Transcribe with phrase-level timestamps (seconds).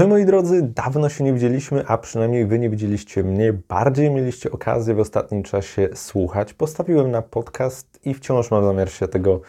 [0.00, 3.52] Ahoj moi drodzy, dawno się nie widzieliśmy, a przynajmniej Wy nie widzieliście mnie.
[3.52, 6.54] Bardziej mieliście okazję w ostatnim czasie słuchać.
[6.54, 9.40] Postawiłem na podcast i wciąż mam zamiar się tego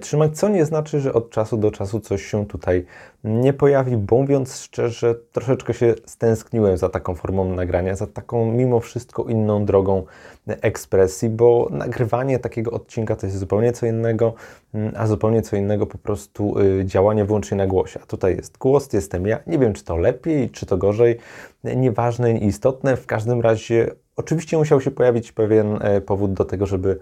[0.00, 2.84] trzymać, co nie znaczy, że od czasu do czasu coś się tutaj
[3.24, 8.80] nie pojawi, bo mówiąc szczerze, troszeczkę się stęskniłem za taką formą nagrania, za taką mimo
[8.80, 10.04] wszystko inną drogą
[10.46, 14.34] ekspresji, bo nagrywanie takiego odcinka to jest zupełnie co innego,
[14.74, 18.00] mm, a zupełnie co innego po prostu y, działanie wyłącznie na głosie.
[18.02, 19.38] A tutaj jest głos, jestem ja.
[19.46, 21.18] Nie wiem, czy to lepiej, czy to gorzej,
[21.64, 22.96] nieważne, nieistotne.
[22.96, 26.98] W każdym razie Oczywiście musiał się pojawić pewien e, powód do tego, żeby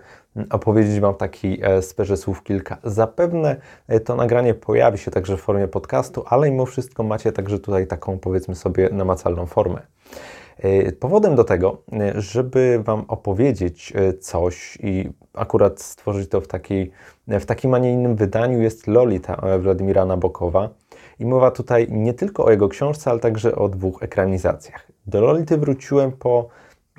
[0.50, 2.78] opowiedzieć Wam taki e, sferze słów kilka.
[2.84, 3.56] Zapewne
[3.88, 7.86] e, to nagranie pojawi się także w formie podcastu, ale mimo wszystko macie także tutaj
[7.86, 9.80] taką, powiedzmy sobie, namacalną formę.
[11.00, 11.82] Powodem do tego,
[12.14, 16.90] żeby Wam opowiedzieć coś i akurat stworzyć to w, takiej,
[17.28, 20.68] w takim, a nie innym wydaniu, jest Lolita Władimira Nabokowa.
[21.18, 24.86] I mowa tutaj nie tylko o jego książce, ale także o dwóch ekranizacjach.
[25.06, 26.48] Do Lolity wróciłem po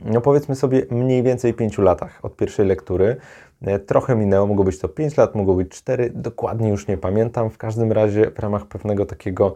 [0.03, 3.15] no powiedzmy sobie mniej więcej 5 latach od pierwszej lektury.
[3.61, 7.49] E, trochę minęło, mogło być to 5 lat, mogło być 4, dokładnie już nie pamiętam.
[7.49, 9.55] W każdym razie w ramach pewnego takiego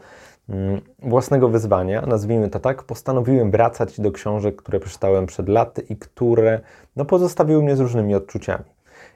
[0.49, 5.97] mm, własnego wyzwania, nazwijmy to tak, postanowiłem wracać do książek, które przeczytałem przed laty i
[5.97, 6.59] które
[6.95, 8.65] no, pozostawiły mnie z różnymi odczuciami.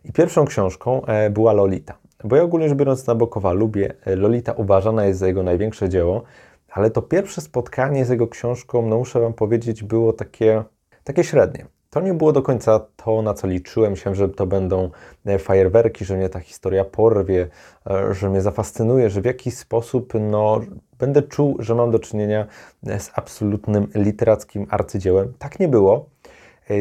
[0.06, 1.98] I pierwszą książką e, była Lolita.
[2.24, 3.94] Bo ja ogólnie rzecz biorąc Nabokowa lubię.
[4.06, 6.24] E, Lolita uważana jest za jego największe dzieło,
[6.70, 10.64] ale to pierwsze spotkanie z jego książką, no muszę Wam powiedzieć, było takie
[11.04, 11.66] takie średnie.
[11.90, 13.92] To nie było do końca to, na co liczyłem.
[13.92, 14.90] Myślałem, że to będą
[15.26, 17.48] e, fajerwerki, że mnie ta historia porwie,
[17.90, 20.62] e, że mnie zafascynuje, że w jakiś sposób no,
[21.00, 22.48] będę czuł, że mam do czynienia
[22.88, 25.34] e, z absolutnym literackim arcydziełem.
[25.40, 26.10] Tak nie było.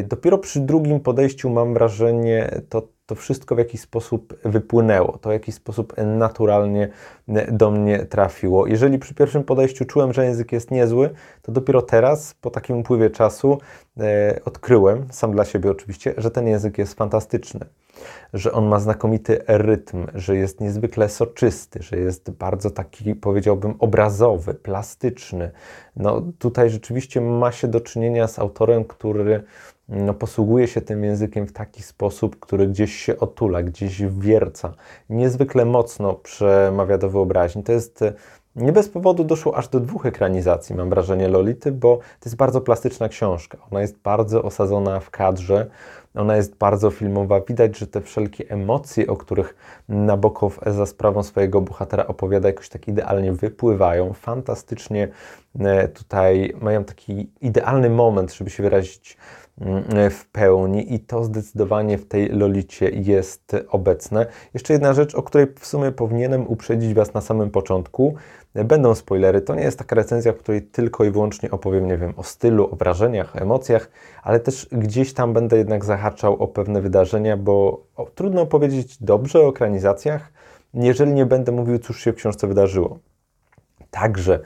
[0.04, 5.32] Dopiero przy drugim podejściu mam wrażenie, to to wszystko w jakiś sposób wypłynęło, to w
[5.32, 6.88] jakiś sposób naturalnie
[7.52, 8.66] do mnie trafiło.
[8.66, 11.10] Jeżeli przy pierwszym podejściu czułem, że język jest niezły,
[11.42, 13.58] to dopiero teraz, po takim upływie czasu,
[14.00, 17.60] e, odkryłem, sam dla siebie oczywiście, że ten język jest fantastyczny,
[18.34, 24.54] że on ma znakomity rytm, że jest niezwykle soczysty, że jest bardzo taki, powiedziałbym, obrazowy,
[24.54, 25.50] plastyczny.
[25.96, 29.44] No tutaj rzeczywiście ma się do czynienia z autorem, który
[29.92, 34.74] no, posługuje się tym językiem w taki sposób, który gdzieś się otula, gdzieś wierca,
[35.10, 37.62] niezwykle mocno przemawia do wyobraźni.
[37.62, 38.04] To jest
[38.56, 42.60] nie bez powodu doszło aż do dwóch ekranizacji, mam wrażenie, Lolity, bo to jest bardzo
[42.60, 43.58] plastyczna książka.
[43.70, 45.66] Ona jest bardzo osadzona w kadrze,
[46.14, 47.40] ona jest bardzo filmowa.
[47.40, 49.54] Widać, że te wszelkie emocje, o których
[49.88, 54.12] Nabokow za sprawą swojego bohatera opowiada, jakoś tak idealnie wypływają.
[54.12, 55.08] Fantastycznie
[55.60, 59.16] e, tutaj mają taki idealny moment, żeby się wyrazić
[60.10, 64.26] w pełni i to zdecydowanie w tej Lolicie jest obecne.
[64.54, 68.14] Jeszcze jedna rzecz, o której w sumie powinienem uprzedzić Was na samym początku.
[68.54, 69.40] Będą spoilery.
[69.40, 72.68] To nie jest taka recenzja, w której tylko i wyłącznie opowiem, nie wiem, o stylu,
[72.72, 73.90] o wrażeniach, o emocjach,
[74.22, 79.48] ale też gdzieś tam będę jednak zahaczał o pewne wydarzenia, bo trudno powiedzieć dobrze o
[79.48, 80.32] ekranizacjach,
[80.74, 82.98] jeżeli nie będę mówił, cóż się w książce wydarzyło.
[83.92, 84.40] Także,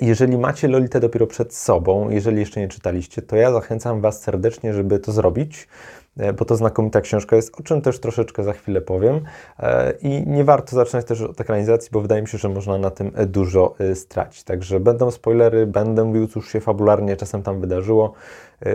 [0.00, 4.74] jeżeli macie Lolitę dopiero przed sobą, jeżeli jeszcze nie czytaliście, to ja zachęcam Was serdecznie,
[4.74, 5.68] żeby to zrobić.
[6.16, 9.20] E, bo to znakomita książka jest, o czym też troszeczkę za chwilę powiem.
[9.58, 12.90] E, I nie warto zaczynać też od ekranizacji, bo wydaje mi się, że można na
[12.90, 14.44] tym dużo e, stracić.
[14.44, 18.12] Także będą spoilery, będę mówił, cóż się fabularnie czasem tam wydarzyło.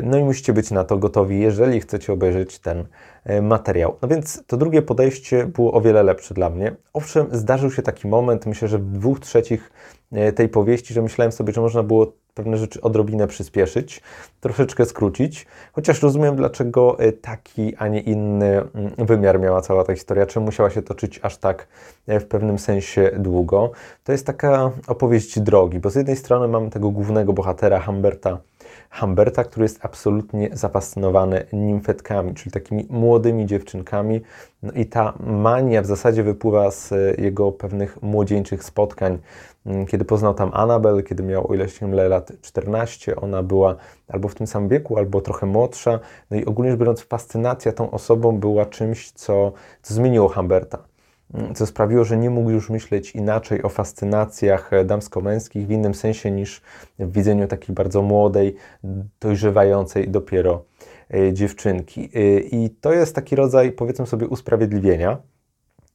[0.04, 2.86] No i musicie być na to gotowi, jeżeli chcecie obejrzeć ten
[3.42, 3.96] materiał.
[4.02, 6.76] No więc to drugie podejście było o wiele lepsze dla mnie.
[6.94, 9.72] Owszem, zdarzył się taki moment, myślę, że w dwóch trzecich
[10.36, 14.02] tej powieści, że myślałem sobie, że można było pewne rzeczy odrobinę przyspieszyć,
[14.42, 19.96] troszeczkę skrócić, chociaż rozumiem, dlaczego e, taki, a nie inny mm, wymiar miała cała ta
[19.96, 21.68] historia, czemu musiała się toczyć aż tak
[22.08, 23.72] e, w pewnym sensie długo.
[24.04, 28.38] To jest taka opowieść drogi, bo z jednej strony mamy tego głównego bohatera, Humberta,
[28.92, 34.22] Humberta, który jest absolutnie zafascynowany nimfetkami, czyli takimi młodymi dziewczynkami.
[34.64, 39.18] No i ta mania w zasadzie wypływa z jego pewnych młodzieńczych spotkań.
[39.66, 43.76] Mm, kiedy poznał tam Anabel, kiedy miał o ileś się lat 14, ona była
[44.08, 46.00] albo w tym samym wieku, albo trochę młodsza.
[46.32, 49.52] No i ogólnie rzecz biorąc, fascynacja tą osobą była czymś, co,
[49.82, 50.87] co zmieniło Humberta
[51.56, 56.62] co sprawiło, że nie mógł już myśleć inaczej o fascynacjach damsko-męskich w innym sensie niż
[57.00, 58.56] w widzeniu takiej bardzo młodej,
[59.20, 60.64] dojrzewającej dopiero
[61.14, 62.10] e, dziewczynki.
[62.16, 65.18] E, I to jest taki rodzaj, powiedzmy sobie, usprawiedliwienia.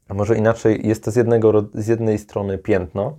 [0.09, 3.17] A może inaczej, jest to z, jednego, z jednej strony piętno,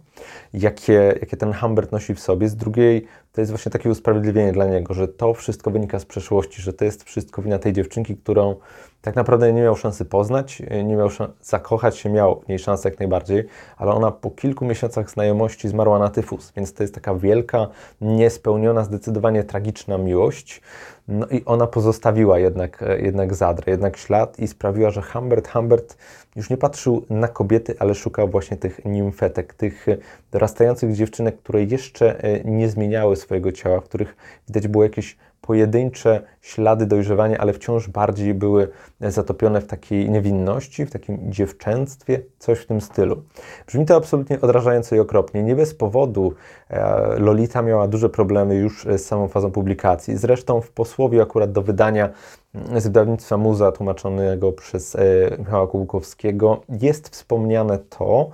[0.54, 4.66] jakie, jakie ten Humbert nosi w sobie, z drugiej to jest właśnie takie usprawiedliwienie dla
[4.66, 8.56] niego, że to wszystko wynika z przeszłości, że to jest wszystko wina tej dziewczynki, którą
[9.04, 12.90] tak naprawdę nie miał szansy poznać, nie miał szans zakochać się, miał w niej szansę
[12.90, 13.44] jak najbardziej,
[13.78, 17.68] ale ona po kilku miesiącach znajomości zmarła na tyfus, więc to jest taka wielka,
[18.02, 20.62] niespełniona, zdecydowanie tragiczna miłość.
[21.08, 25.98] No i ona pozostawiła jednak, jednak zadrę, jednak ślad i sprawiła, że Humbert, Humbert
[26.36, 29.86] już nie patrzył na kobiety, ale szukał właśnie tych nimfetek, tych
[30.32, 34.16] dorastających dziewczynek, które jeszcze e, nie zmieniały swojego ciała, w których
[34.48, 35.18] widać było jakieś
[35.48, 38.68] pojedyncze ślady dojrzewania, ale wciąż bardziej były
[39.00, 43.24] zatopione w takiej niewinności, w takim dziewczęctwie, coś w tym stylu.
[43.68, 45.44] Brzmi to absolutnie odrażająco i okropnie.
[45.44, 46.34] Nie bez powodu
[46.70, 50.18] e, Lolita miała duże problemy już z samą fazą publikacji.
[50.18, 52.10] Zresztą w posłowie akurat do wydania
[52.56, 55.00] mm, z wydawnictwa Muza, tłumaczonego przez e,
[55.40, 58.30] Michała Kułkowskiego, jest wspomniane to,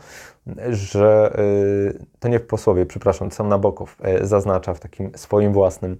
[0.70, 5.98] że e, to nie w posłowie, przepraszam, sam Nabokow zaznacza w takim swoim własnym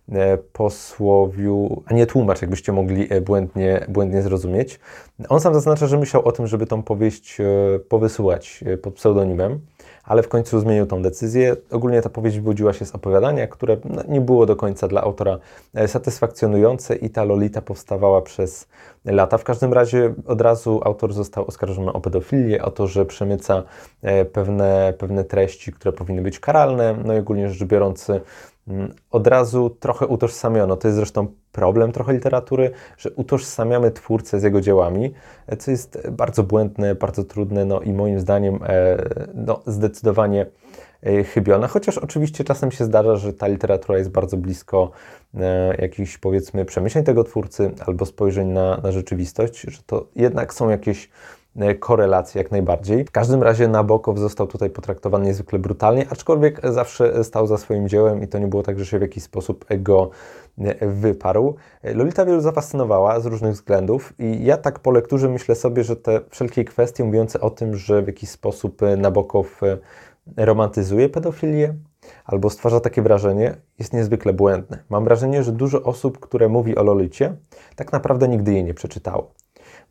[0.53, 4.79] posłowiu, a nie tłumacz, jakbyście mogli e, błędnie, błędnie zrozumieć.
[5.29, 9.59] On sam zaznacza, że myślał o tym, żeby tą powieść e, powysyłać pod pseudonimem,
[10.03, 11.55] ale w końcu zmienił tą decyzję.
[11.71, 15.37] Ogólnie ta powieść wywodziła się z opowiadania, które no, nie było do końca dla autora
[15.87, 18.67] satysfakcjonujące i ta Lolita powstawała przez
[19.05, 19.37] lata.
[19.37, 23.63] W każdym razie od razu autor został oskarżony o pedofilię, o to, że przemyca
[24.33, 28.07] pewne, pewne treści, które powinny być karalne, no i ogólnie rzecz biorąc
[29.11, 30.77] od razu trochę utożsamiono.
[30.77, 35.13] To jest zresztą problem trochę literatury, że utożsamiamy twórcę z jego dziełami,
[35.59, 38.97] co jest bardzo błędne, bardzo trudne, no i moim zdaniem e,
[39.33, 40.45] no, zdecydowanie
[41.01, 41.67] e, chybione.
[41.67, 44.91] Chociaż oczywiście czasem się zdarza, że ta literatura jest bardzo blisko
[45.33, 50.69] e, jakichś powiedzmy przemyśleń tego twórcy albo spojrzeń na, na rzeczywistość, że to jednak są
[50.69, 51.09] jakieś
[51.55, 53.05] E, korelacje jak najbardziej.
[53.05, 58.23] W każdym razie Nabokow został tutaj potraktowany niezwykle brutalnie, aczkolwiek zawsze stał za swoim dziełem
[58.23, 60.09] i to nie było tak, że się w jakiś sposób go
[60.57, 61.55] e, wyparł.
[61.81, 65.95] E, Lolita wielu zafascynowała z różnych względów i ja tak po lekturze myślę sobie, że
[65.95, 69.61] te wszelkie kwestie mówiące o tym, że w jakiś sposób Nabokow
[70.37, 71.73] romantyzuje pedofilię,
[72.25, 74.83] albo stwarza takie wrażenie, jest niezwykle błędne.
[74.89, 77.35] Mam wrażenie, że dużo osób, które mówi o Lolicie,
[77.75, 79.31] tak naprawdę nigdy jej nie przeczytało.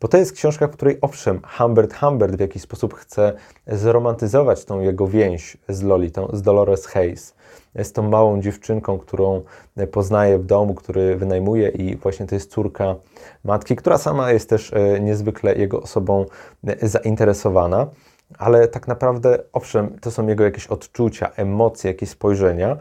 [0.01, 3.33] Bo to jest książka, w której owszem, Humbert Humbert w jakiś sposób chce
[3.67, 7.35] zromantyzować tą jego więź z Lolitą, z Dolores Hayes.
[7.75, 9.41] Jest tą małą dziewczynką, którą
[9.91, 12.95] poznaje w domu, który wynajmuje i właśnie to jest córka
[13.43, 16.25] matki, która sama jest też e, niezwykle jego osobą
[16.67, 17.87] e, zainteresowana.
[18.37, 22.77] Ale tak naprawdę, owszem, to są jego jakieś odczucia, emocje, jakieś spojrzenia,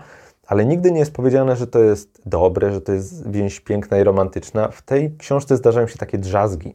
[0.46, 4.05] ale nigdy nie jest powiedziane, że to jest dobre, że to jest więź piękna i
[4.05, 4.69] romantyczna.
[4.69, 6.75] W tej książce zdarzają się takie drzazgi,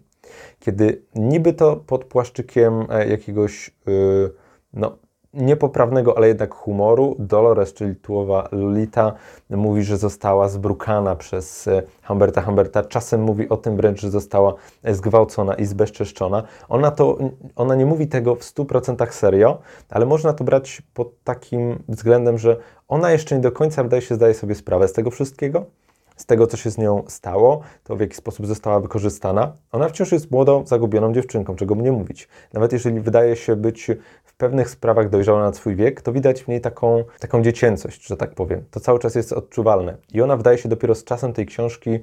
[0.60, 4.32] kiedy niby to pod płaszczykiem e, jakiegoś yy,
[4.74, 4.98] no,
[5.36, 9.14] niepoprawnego, ale jednak humoru, Dolores, czyli tułowa Lolita,
[9.50, 12.84] mówi, że została zbrukana przez e, Humberta Humberta.
[12.84, 14.54] Czasem mówi o tym wręcz, że została
[14.84, 16.44] zgwałcona i zbezczeszczona.
[16.70, 17.18] Ona, to,
[17.56, 19.58] ona nie mówi tego w 100% serio,
[19.90, 22.58] ale można to brać pod takim względem, że
[22.88, 25.66] ona jeszcze nie do końca, wydaje się, zdaje sobie sprawę z tego wszystkiego
[26.16, 29.54] z tego, co się z nią stało, to w jaki sposób została wykorzystana.
[29.72, 32.28] Ona wciąż jest młodą, zagubioną dziewczynką, czego mnie mówić.
[32.54, 33.92] Nawet jeżeli wydaje się być
[34.24, 38.18] w pewnych sprawach dojrzała na swój wiek, to widać w niej taką, taką dziecięcość, że
[38.18, 38.64] tak powiem.
[38.72, 39.98] To cały czas jest odczuwalne.
[40.14, 42.00] I ona wydaje się dopiero z czasem tej książki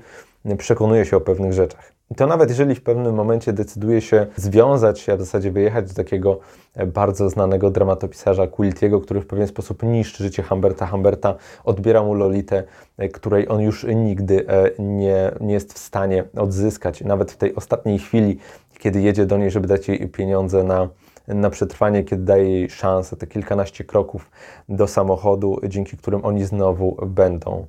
[0.59, 1.93] przekonuje się o pewnych rzeczach.
[2.13, 5.91] I to nawet jeżeli w pewnym momencie decyduje się związać się, a w zasadzie wyjechać
[5.91, 6.39] z takiego
[6.75, 10.87] e, bardzo znanego dramatopisarza Quiltiego, który w pewien sposób niszczy życie Humberta.
[10.87, 12.65] Humberta odbiera mu Lolitę,
[12.99, 17.01] e, której on już nigdy e, nie, nie jest w stanie odzyskać.
[17.01, 18.39] Nawet w tej ostatniej chwili,
[18.79, 20.89] kiedy jedzie do niej, żeby dać jej pieniądze na,
[21.29, 24.31] na przetrwanie, kiedy daje jej szansę, te kilkanaście kroków
[24.69, 27.67] do samochodu, dzięki którym oni znowu będą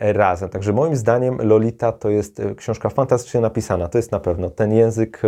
[0.00, 0.48] razem.
[0.48, 4.50] Także moim zdaniem Lolita to jest e, książka fantastycznie napisana, to jest na pewno.
[4.50, 5.22] Ten język,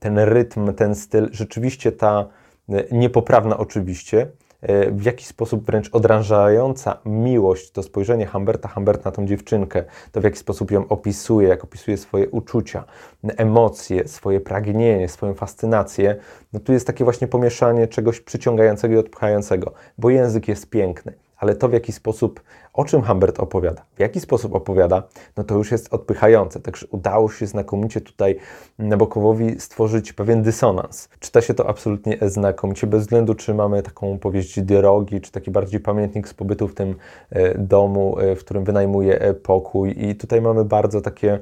[0.00, 2.26] ten rytm, ten styl, rzeczywiście ta
[2.68, 4.26] e, niepoprawna oczywiście,
[4.62, 10.20] e, w jakiś sposób wręcz odrażająca miłość, to spojrzenie Humberta Humberta na tą dziewczynkę, to
[10.20, 12.84] w jaki sposób ją opisuje, jak opisuje swoje uczucia,
[13.22, 16.16] emocje, swoje pragnienie, swoją fascynację,
[16.52, 21.54] no tu jest takie właśnie pomieszanie czegoś przyciągającego i odpchającego, bo język jest piękny ale
[21.54, 22.42] to w jaki sposób
[22.76, 25.02] O czym Humbert opowiada, w jaki sposób opowiada,
[25.36, 26.60] no to już jest odpychające.
[26.60, 28.36] Także udało się znakomicie tutaj
[28.78, 31.08] Nabokowowi stworzyć pewien dysonans.
[31.20, 35.80] Czyta się to absolutnie znakomicie, bez względu czy mamy taką powieść drogi, czy taki bardziej
[35.80, 36.94] pamiętnik z pobytu w tym
[37.30, 40.04] e, domu, e, w którym wynajmuje e, pokój.
[40.04, 41.38] I tutaj mamy bardzo takie,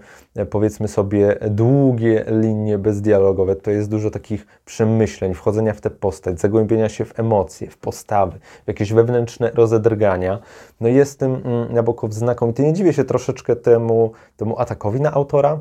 [0.51, 3.57] powiedzmy sobie, długie linie bezdialogowe.
[3.57, 8.39] To jest dużo takich przemyśleń, wchodzenia w tę postać, zagłębienia się w emocje, w postawy,
[8.65, 10.39] w jakieś wewnętrzne rozedrgania.
[10.81, 12.63] No jest tym mm, Nabokow znakomity.
[12.63, 15.61] Nie dziwię się troszeczkę temu, temu atakowi na autora,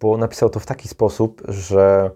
[0.00, 2.10] bo napisał to w taki sposób, że mm,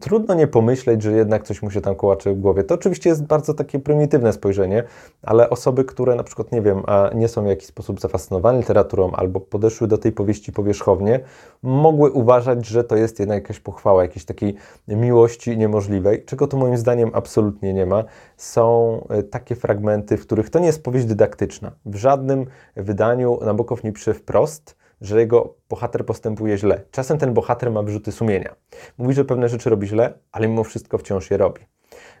[0.00, 2.64] trudno nie pomyśleć, że jednak coś mu się tam kołacze w głowie.
[2.64, 4.84] To oczywiście jest bardzo takie prymitywne spojrzenie,
[5.22, 6.82] ale osoby, które na przykład, nie wiem,
[7.14, 11.20] nie są w jakiś sposób zafascynowane literaturą albo podeszły do tej powieści powierzchownie,
[11.62, 14.54] mogły uważać, że to jest jednak jakaś pochwała, jakiejś takiej
[14.88, 18.04] miłości niemożliwej, czego tu moim zdaniem absolutnie nie ma.
[18.36, 21.72] Są e, takie fragmenty, w których to nie jest powieść dydaktyczna.
[21.86, 22.46] W żadnym
[22.76, 26.80] wydaniu Nabokow nie pisze wprost, że jego bohater postępuje źle.
[26.90, 28.54] Czasem ten bohater ma wyrzuty sumienia.
[28.98, 31.60] Mówi, że pewne rzeczy robi źle, ale mimo wszystko wciąż je robi.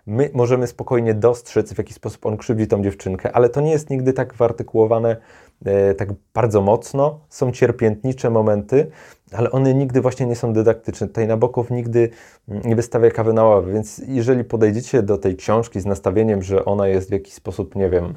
[0.06, 3.90] My możemy spokojnie dostrzec, w jaki sposób on krzywdzi tą dziewczynkę, ale to nie jest
[3.90, 5.16] nigdy tak wyartykułowane
[5.64, 7.20] e, tak bardzo mocno.
[7.28, 8.90] Są cierpiętnicze momenty,
[9.32, 11.06] ale one nigdy właśnie nie są dydaktyczne.
[11.06, 12.10] Tutaj Nabokow nigdy
[12.48, 16.64] mm, nie wystawia kawy na ławę, więc jeżeli podejdziecie do tej książki z nastawieniem, że
[16.64, 18.14] ona jest w jakiś sposób, nie wiem,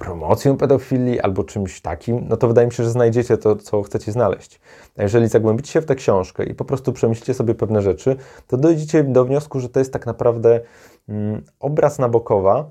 [0.00, 4.12] promocją pedofilii albo czymś takim, no to wydaje mi się, że znajdziecie to, co chcecie
[4.12, 4.60] znaleźć.
[4.96, 8.16] A jeżeli zagłębicie się w tę książkę i po prostu przemyślicie sobie pewne rzeczy,
[8.46, 10.60] to dojdziecie do wniosku, że to jest tak naprawdę
[11.08, 12.70] mm, obraz Nabokowa,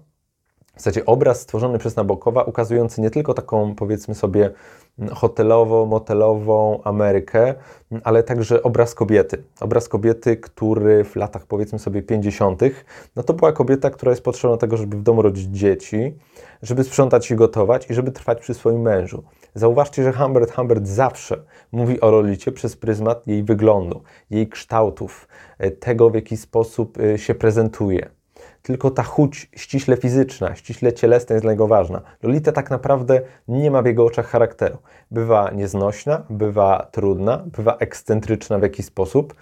[0.75, 4.51] w zasadzie obraz stworzony przez Nabokowa, ukazujący nie tylko taką, powiedzmy sobie,
[4.99, 7.53] hotelowo-motelową Amerykę,
[8.03, 9.43] ale także obraz kobiety.
[9.59, 12.61] Obraz kobiety, który w latach, powiedzmy sobie, 50.,
[13.15, 16.13] no to była kobieta, która jest potrzebna tego, żeby w domu rodzić dzieci,
[16.61, 19.23] żeby sprzątać i gotować i żeby trwać przy swoim mężu.
[19.55, 25.27] Zauważcie, że Humbert Humbert zawsze mówi o Lolicie przez pryzmat jej wyglądu, jej kształtów,
[25.79, 28.18] tego w jaki sposób y, się prezentuje
[28.61, 32.01] tylko ta chuć ściśle fizyczna, ściśle cielesna jest dla niego ważna.
[32.23, 34.77] Lolita tak naprawdę nie ma w jego oczach charakteru.
[35.11, 39.33] Bywa nieznośna, bywa trudna, bywa ekscentryczna w jakiś sposób,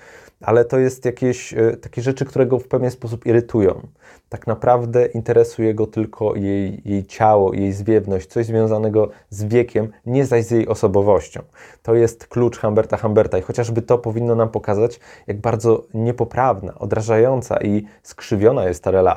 [0.42, 3.88] ale to jest jakieś e, takie rzeczy, które go w pewien sposób irytują.
[4.30, 10.26] Tak naprawdę interesuje go tylko jej, jej ciało, jej zwiewność, coś związanego z wiekiem, nie
[10.26, 11.42] zaś z jej osobowością.
[11.84, 17.58] To jest klucz Humberta Humberta i chociażby to powinno nam pokazać, jak bardzo niepoprawna, odrażająca
[17.62, 19.17] i skrzywiona jest ta relacja.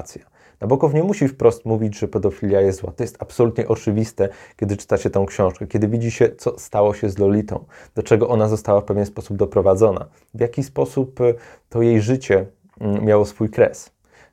[0.61, 2.93] Nabokow nie musi wprost mówić, że pedofilia jest zła.
[2.97, 7.19] To jest absolutnie oczywiste, kiedy czytacie tę książkę, kiedy widzi się, co stało się z
[7.19, 7.65] Lolitą,
[7.95, 11.35] do czego ona została w pewien sposób doprowadzona, w jaki sposób e,
[11.69, 12.47] to jej życie
[12.81, 13.91] mm, miało swój kres.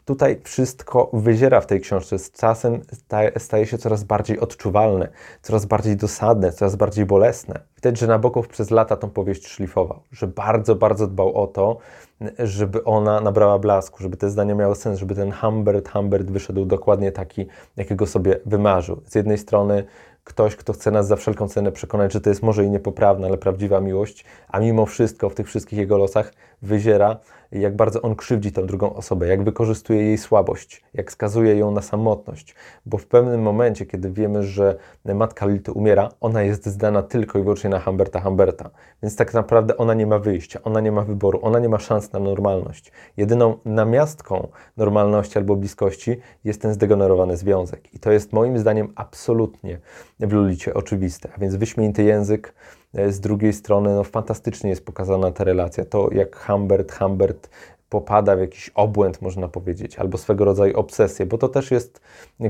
[0.08, 2.20] Tutaj wszystko wyziera w tej książce.
[2.20, 2.82] Z czasem
[3.38, 5.10] staje się coraz bardziej odczuwalne,
[5.42, 7.60] coraz bardziej dosadne, coraz bardziej bolesne.
[7.76, 11.78] Widać, że Nabokow przez lata tą powieść szlifował, że bardzo, bardzo dbał o to,
[12.40, 17.12] żeby ona nabrała blasku, żeby te zdania miały sens, żeby ten Humbert, Humbert wyszedł dokładnie
[17.12, 17.46] taki,
[17.78, 19.02] jakiego sobie wymarzył.
[19.06, 19.84] Z jednej strony
[20.24, 23.38] ktoś, kto chce nas za wszelką cenę przekonać, że to jest może i niepoprawna, ale
[23.38, 27.18] prawdziwa miłość, a mimo wszystko w tych wszystkich jego losach wyziera,
[27.52, 31.82] jak bardzo on krzywdzi tę drugą osobę, jak wykorzystuje jej słabość, jak skazuje ją na
[31.82, 37.40] samotność, bo w pewnym momencie, kiedy wiemy, że matka Lilty umiera, ona jest zdana tylko
[37.40, 38.70] i wyłącznie na Humberta Humberta,
[39.04, 42.14] więc tak naprawdę ona nie ma wyjścia, ona nie ma wyboru, ona nie ma szans
[42.14, 42.92] na normalność.
[43.18, 47.94] Jedyną namiastką normalności albo bliskości jest ten zdegenerowany związek.
[47.94, 49.80] I to jest moim zdaniem absolutnie
[50.20, 52.54] w Lulicie oczywiste, a więc wyśmienity język,
[53.10, 57.50] z drugiej strony no, fantastycznie jest pokazana ta relacja, to jak Humbert, Humbert
[57.90, 62.02] popada w jakiś obłęd, można powiedzieć, albo swego rodzaju obsesję, bo to też jest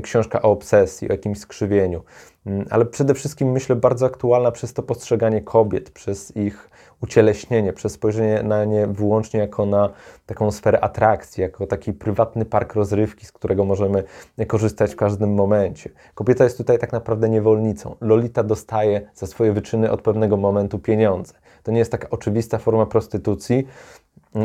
[0.02, 2.02] książka o obsesji, o jakimś skrzywieniu,
[2.46, 6.70] mm, ale przede wszystkim myślę bardzo aktualna przez to postrzeganie kobiet, przez ich
[7.02, 9.90] ucieleśnienie, przez spojrzenie na nie wyłącznie jako na
[10.26, 14.04] taką sferę atrakcji, jako taki prywatny park rozrywki, z którego możemy
[14.46, 15.90] korzystać w każdym momencie.
[16.14, 17.96] Kobieta jest tutaj tak naprawdę niewolnicą.
[18.00, 21.34] Lolita dostaje za swoje wyczyny od pewnego momentu pieniądze.
[21.62, 23.66] To nie jest taka oczywista forma prostytucji,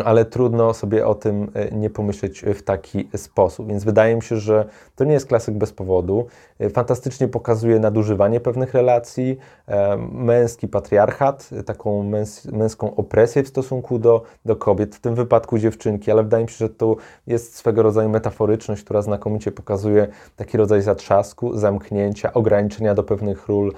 [0.02, 3.68] ale trudno sobie o tym e, nie pomyśleć w taki sposób.
[3.68, 6.28] Więc wydaje mi się, że to nie jest klasyk bez powodu.
[6.60, 14.00] E, fantastycznie pokazuje nadużywanie pewnych relacji, e, męski patriarchat, taką męs męską opresję w stosunku
[14.00, 16.96] do, do kobiet, w tym wypadku dziewczynki, ale wydaje mi się, że to
[17.28, 23.74] jest swego rodzaju metaforyczność, która znakomicie pokazuje taki rodzaj zatrzasku, zamknięcia, ograniczenia do pewnych ról,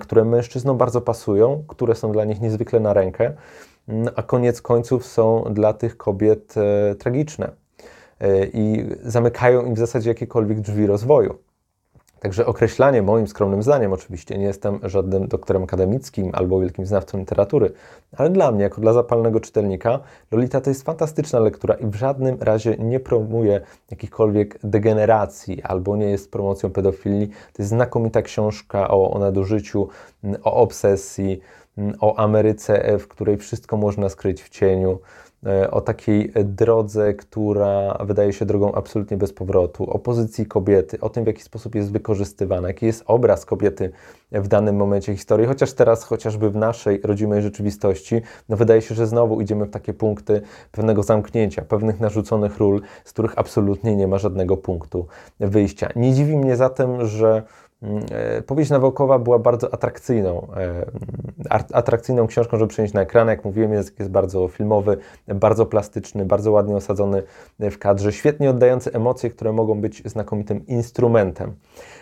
[0.00, 3.32] które mężczyznom bardzo pasują, które są dla nich niezwykle na rękę.
[3.88, 7.50] No, a koniec końców są dla tych kobiet e, tragiczne
[8.20, 11.38] e, i zamykają im w zasadzie jakiekolwiek drzwi rozwoju.
[12.24, 17.72] Także określanie moim skromnym zdaniem, oczywiście nie jestem żadnym doktorem akademickim albo wielkim znawcą literatury,
[18.16, 20.00] ale dla mnie, jako dla zapalnego czytelnika,
[20.30, 23.60] Lolita to jest fantastyczna lektura i w żadnym razie nie promuje
[23.90, 27.28] jakichkolwiek degeneracji albo nie jest promocją pedofilii.
[27.28, 29.88] To jest znakomita książka o, o nadużyciu,
[30.42, 31.40] o obsesji,
[32.00, 34.98] o Ameryce, w której wszystko można skryć w cieniu.
[35.46, 41.08] E, o takiej drodze, która wydaje się drogą absolutnie bez powrotu, o pozycji kobiety, o
[41.08, 43.90] tym, w jaki sposób jest wykorzystywana, jaki jest obraz kobiety
[44.32, 49.06] w danym momencie historii, chociaż teraz, chociażby w naszej rodzimej rzeczywistości, no wydaje się, że
[49.06, 54.18] znowu idziemy w takie punkty pewnego zamknięcia, pewnych narzuconych ról, z których absolutnie nie ma
[54.18, 55.06] żadnego punktu
[55.40, 55.88] wyjścia.
[55.96, 57.63] Nie dziwi mnie zatem, że Mm, e,
[58.46, 60.86] powieść Nawokowa była bardzo atrakcyjną, e,
[61.72, 63.28] atrakcyjną książką, żeby przenieść na ekran.
[63.28, 64.96] Jak mówiłem, język jest bardzo filmowy,
[65.28, 67.22] bardzo plastyczny, bardzo ładnie osadzony
[67.58, 71.54] w kadrze, świetnie oddający emocje, które mogą być znakomitym instrumentem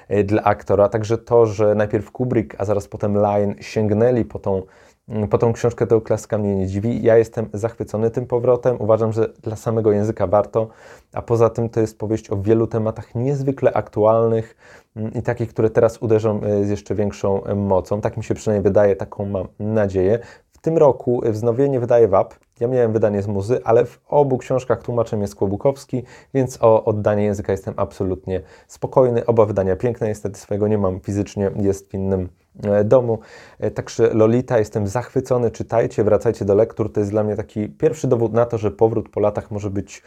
[0.09, 0.89] e, dla aktora.
[0.89, 4.63] Także to, że najpierw Kubrick, a zaraz potem Lyon sięgnęli po tą
[5.09, 7.03] Mm, po tą książkę to klasyka mnie nie dziwi.
[7.03, 8.77] Ja jestem zachwycony tym powrotem.
[8.79, 10.69] Uważam, że dla samego języka warto,
[11.13, 14.82] a poza tym to jest powieść o wielu tematach niezwykle aktualnych mm,
[15.15, 18.01] i takich, które teraz uderzą e, z jeszcze większą e, mocą.
[18.01, 20.19] Tak mi się przynajmniej wydaje, taką mam nadzieję.
[20.53, 22.35] W tym roku wznowienie wydaje WAP.
[22.61, 26.03] Ja miałem wydanie z muzy, ale w obu książkach tłumaczem jest Kłobukowski,
[26.35, 29.27] więc o oddanie języka jestem absolutnie spokojny.
[29.27, 32.29] Oba wydania piękne, niestety swojego nie mam fizycznie, jest w innym
[32.63, 33.19] E, domu.
[33.59, 36.93] E, także Lolita, jestem zachwycony, czytajcie, wracajcie do lektur.
[36.93, 40.03] To jest dla mnie taki pierwszy dowód na to, że powrót po latach może być,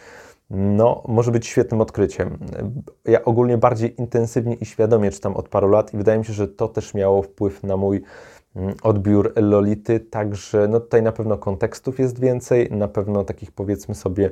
[0.50, 2.38] no, może być świetnym odkryciem.
[3.08, 6.34] E, ja ogólnie bardziej intensywnie i świadomie czytam od paru lat i wydaje mi się,
[6.34, 8.02] że to też miało wpływ na mój
[8.56, 13.96] mm, odbiór Lolity, także no tutaj na pewno kontekstów jest więcej, na pewno takich powiedzmy
[13.96, 14.32] sobie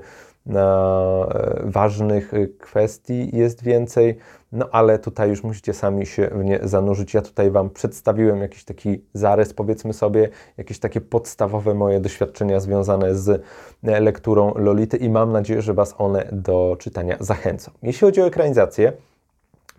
[1.63, 4.17] ważnych kwestii jest więcej.
[4.53, 7.13] No ale tutaj już musicie sami się w nie zanurzyć.
[7.13, 13.15] Ja tutaj Wam przedstawiłem jakiś taki zarys, powiedzmy sobie, jakieś takie podstawowe moje doświadczenia związane
[13.15, 13.43] z
[13.83, 17.71] e, lekturą Lolity i mam nadzieję, że Was one do czytania zachęcą.
[17.83, 18.93] Jeśli chodzi o ekranizację,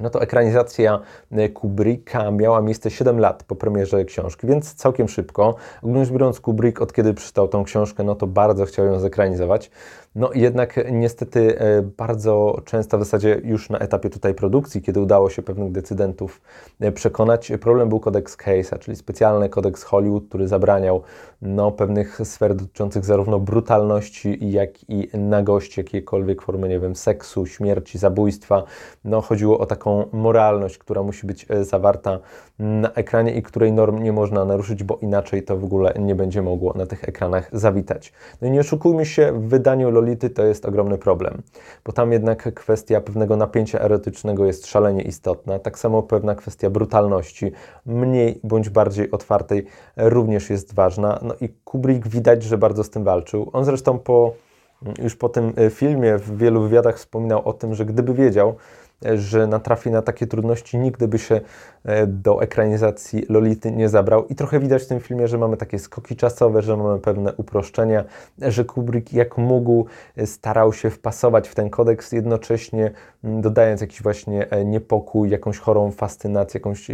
[0.01, 1.01] no to ekranizacja
[1.33, 5.55] e, Kubricka miała miejsce 7 lat po premierze książki, więc całkiem szybko.
[5.83, 9.71] Ogólnie biorąc, Kubrick od kiedy przeczytał tą książkę, no to bardzo chciał ją zekranizować.
[10.15, 15.31] No jednak niestety e, bardzo często w zasadzie już na etapie tutaj produkcji, kiedy udało
[15.31, 16.41] się pewnych decydentów
[16.81, 21.03] e, przekonać, problem był kodeks Case'a, czyli specjalny kodeks Hollywood, który zabraniał
[21.43, 27.99] no, pewnych sfer dotyczących zarówno brutalności, jak i nagości, jakiejkolwiek formy, nie wiem, seksu, śmierci,
[27.99, 28.65] zabójstwa.
[29.05, 32.19] No, chodziło o taką moralność, która musi być e, zawarta
[32.59, 36.43] na ekranie i której norm nie można naruszyć, bo inaczej to w ogóle nie będzie
[36.43, 38.13] mogło na tych ekranach zawitać.
[38.43, 41.43] No i nie oszukujmy się, w wydaniu Lolity to jest ogromny problem,
[41.85, 47.53] bo tam jednak kwestia pewnego napięcia erotycznego jest szalenie istotna, tak samo pewna kwestia brutalności,
[47.87, 51.19] mniej bądź bardziej otwartej, również jest ważna.
[51.23, 53.51] No i Kubrick widać, że bardzo z tym walczył.
[53.53, 54.35] On zresztą po,
[55.03, 58.55] już po tym filmie w wielu wywiadach wspominał o tym, że gdyby wiedział,
[59.15, 61.41] że natrafi na takie trudności, nigdy by się
[61.85, 64.27] e, do ekranizacji Lolity nie zabrał.
[64.27, 68.05] I trochę widać w tym filmie, że mamy takie skoki czasowe, że mamy pewne uproszczenia,
[68.39, 69.87] że Kubrick jak mógł
[70.17, 72.91] e, starał się wpasować w ten kodeks, jednocześnie
[73.25, 76.91] dodając jakiś właśnie e, niepokój, jakąś chorą fascynację, jakąś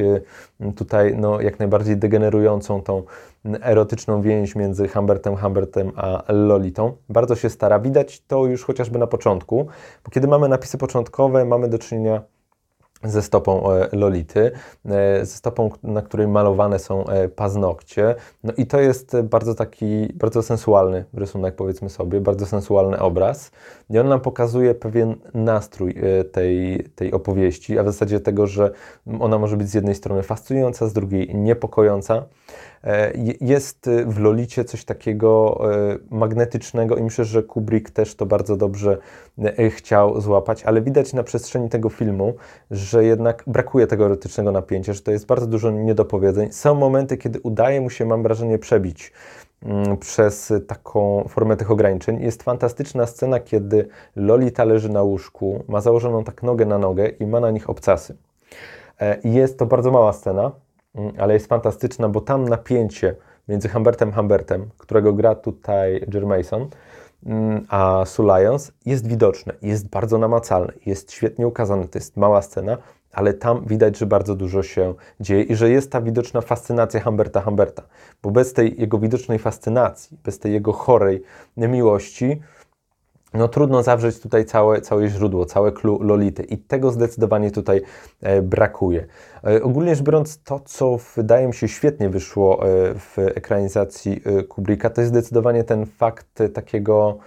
[0.77, 3.03] tutaj no, jak najbardziej degenerującą tą
[3.45, 6.97] erotyczną więź między Humbertem Humbertem a Lolitą.
[7.09, 7.81] Bardzo się stara.
[7.81, 9.67] Widać to już chociażby na początku,
[10.05, 12.23] bo kiedy mamy napisy początkowe, mamy do czynienia
[13.05, 14.51] ze stopą e, Lolity,
[14.85, 18.15] e, ze stopą, na której malowane są e, paznokcie.
[18.45, 23.51] No i to jest bardzo taki, bardzo sensualny rysunek, powiedzmy sobie, bardzo sensualny obraz.
[23.91, 25.95] I on nam pokazuje pewien nastrój
[26.33, 28.71] tej, tej opowieści, a w zasadzie tego, że
[29.21, 32.25] ona może być z jednej strony fascynująca, z drugiej niepokojąca.
[32.85, 38.57] E, jest w Lolicie coś takiego e, magnetycznego i myślę, że Kubrick też to bardzo
[38.57, 38.99] dobrze
[39.39, 42.35] e, chciał złapać, ale widać na przestrzeni tego filmu,
[42.71, 46.53] że jednak brakuje tego erotycznego napięcia, że to jest bardzo dużo niedopowiedzeń.
[46.53, 49.13] Są momenty, kiedy udaje mu się, mam wrażenie, przebić
[49.63, 52.23] mm, przez taką formę tych ograniczeń.
[52.23, 57.27] Jest fantastyczna scena, kiedy Lolita leży na łóżku, ma założoną tak nogę na nogę i
[57.27, 58.17] ma na nich obcasy.
[59.25, 60.53] Jest to bardzo mała scena,
[61.19, 63.17] ale jest fantastyczna, bo tam napięcie
[63.49, 66.69] między Humbertem Humbertem, którego gra tutaj Jermason,
[67.27, 72.43] mm, a Sue Lyons jest widoczne, jest bardzo namacalne, jest świetnie ukazane, to jest mała
[72.43, 72.77] scena,
[73.13, 77.41] ale tam widać, że bardzo dużo się dzieje i że jest ta widoczna fascynacja Humberta
[77.41, 77.83] Humberta,
[78.23, 81.23] bo bez tej jego widocznej fascynacji, bez tej jego chorej
[81.57, 82.41] miłości,
[83.35, 87.83] no trudno zawrzeć tutaj całe, całe źródło, całe clue Lolity i tego zdecydowanie tutaj
[88.21, 89.07] e, brakuje.
[89.45, 94.43] E, ogólnie rzecz biorąc, to co wydaje mi się świetnie wyszło e, w ekranizacji e,
[94.43, 97.19] Kubricka, to jest zdecydowanie ten fakt takiego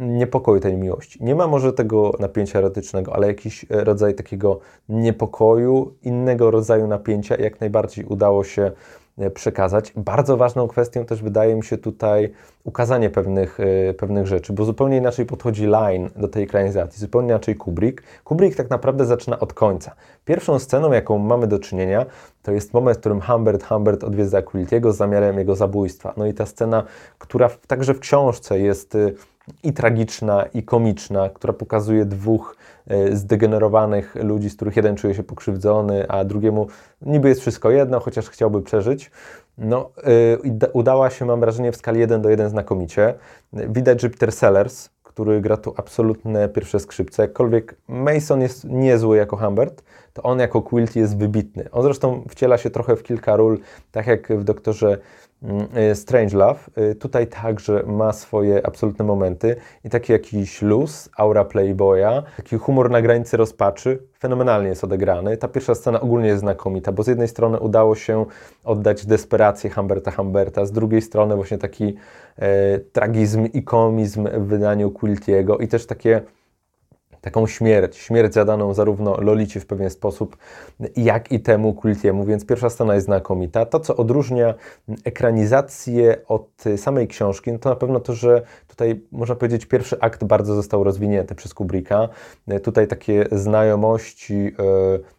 [0.00, 1.24] niepokoju tej miłości.
[1.24, 7.60] Nie ma może tego napięcia erotycznego, ale jakiś rodzaj takiego niepokoju, innego rodzaju napięcia jak
[7.60, 8.72] najbardziej udało się E,
[9.34, 9.92] przekazać.
[9.96, 12.32] Bardzo ważną kwestią też wydaje mi się tutaj
[12.64, 17.56] ukazanie pewnych, e, pewnych rzeczy, bo zupełnie inaczej podchodzi Line do tej ekranizacji, zupełnie inaczej
[17.56, 18.02] Kubrick.
[18.24, 19.94] Kubrick tak naprawdę zaczyna od końca.
[20.24, 22.06] Pierwszą sceną, jaką mamy do czynienia,
[22.42, 26.14] to jest moment, w którym Humbert Humbert odwiedza Quiltiego z zamiarem jego zabójstwa.
[26.16, 26.84] No i ta scena,
[27.18, 29.12] która także w książce jest e,
[29.62, 32.75] i tragiczna, i komiczna, która pokazuje dwóch e,
[33.12, 36.66] zdegenerowanych ludzi, z których jeden czuje się pokrzywdzony, a drugiemu
[37.02, 39.10] niby jest wszystko jedno, chociaż chciałby przeżyć.
[39.58, 39.90] No,
[40.42, 43.14] yy, udała się, mam wrażenie, w skali 1 do 1 znakomicie.
[43.52, 49.36] Widać, że Peter Sellers, który gra tu absolutne pierwsze skrzypce, jakkolwiek Mason jest niezły jako
[49.36, 51.68] Humbert, to on jako Quilty jest wybitny.
[51.72, 53.58] On zresztą wciela się trochę w kilka ról,
[53.92, 54.98] tak jak w Doktorze
[55.46, 56.58] Mm, y, Strangelove.
[56.78, 62.90] Y, tutaj także ma swoje absolutne momenty i taki jakiś luz, aura playboya, taki humor
[62.90, 65.36] na granicy rozpaczy, fenomenalnie jest odegrany.
[65.36, 68.26] Ta pierwsza scena ogólnie jest znakomita, bo z jednej strony udało się
[68.64, 71.96] oddać desperację Humberta Humberta, z drugiej strony właśnie taki
[72.38, 76.22] e, tragizm i komizm w wydaniu Quiltiego i też takie
[77.26, 80.36] taką śmierć, śmierć zadaną zarówno Lolicie w pewien sposób,
[80.96, 83.66] jak i temu Quiltiemu, więc pierwsza scena jest znakomita.
[83.66, 84.54] To, co odróżnia
[85.04, 90.24] ekranizację od samej książki, no to na pewno to, że tutaj można powiedzieć pierwszy akt
[90.24, 92.08] bardzo został rozwinięty przez Kubricka.
[92.62, 94.52] Tutaj takie znajomości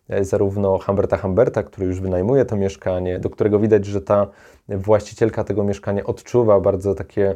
[0.10, 4.28] e, zarówno Humberta Humberta, który już wynajmuje to mieszkanie, do którego widać, że ta
[4.70, 7.36] właścicielka tego mieszkania odczuwa bardzo takie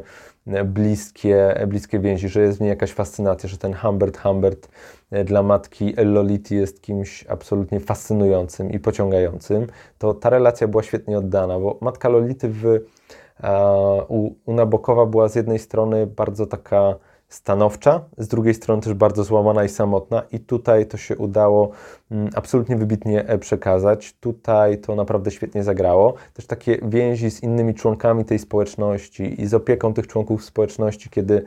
[0.64, 4.68] bliskie, bliskie więzi, że jest w niej jakaś fascynacja, że ten Humbert Humbert
[5.10, 9.66] e, dla matki Lolity jest kimś absolutnie fascynującym i pociągającym,
[9.98, 12.64] to ta relacja była świetnie oddana, bo matka Lolity w,
[14.08, 16.94] u, u Nabokowa była z jednej strony bardzo taka
[17.32, 21.70] stanowcza, z drugiej strony też bardzo złamana i samotna, i tutaj to się udało
[22.10, 24.12] mm, absolutnie wybitnie e, przekazać.
[24.20, 26.14] Tutaj to naprawdę świetnie zagrało.
[26.34, 31.44] Też takie więzi z innymi członkami tej społeczności i z opieką tych członków społeczności, kiedy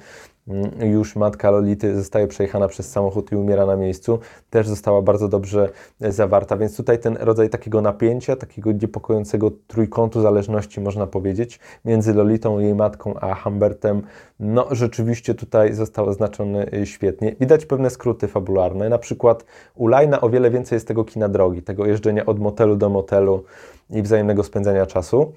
[0.80, 5.70] już matka Lolity zostaje przejechana przez samochód i umiera na miejscu, też została bardzo dobrze
[6.02, 12.14] e, zawarta, więc tutaj ten rodzaj takiego napięcia, takiego niepokojącego trójkątu zależności, można powiedzieć, między
[12.14, 14.02] Lolitą, jej matką, a Humbertem,
[14.40, 17.36] no rzeczywiście tutaj został oznaczony e, świetnie.
[17.40, 21.62] Widać pewne skróty fabularne, na przykład u Lajna o wiele więcej jest tego kina drogi,
[21.62, 23.44] tego jeżdżenia od motelu do motelu
[23.90, 25.34] i wzajemnego spędzania czasu.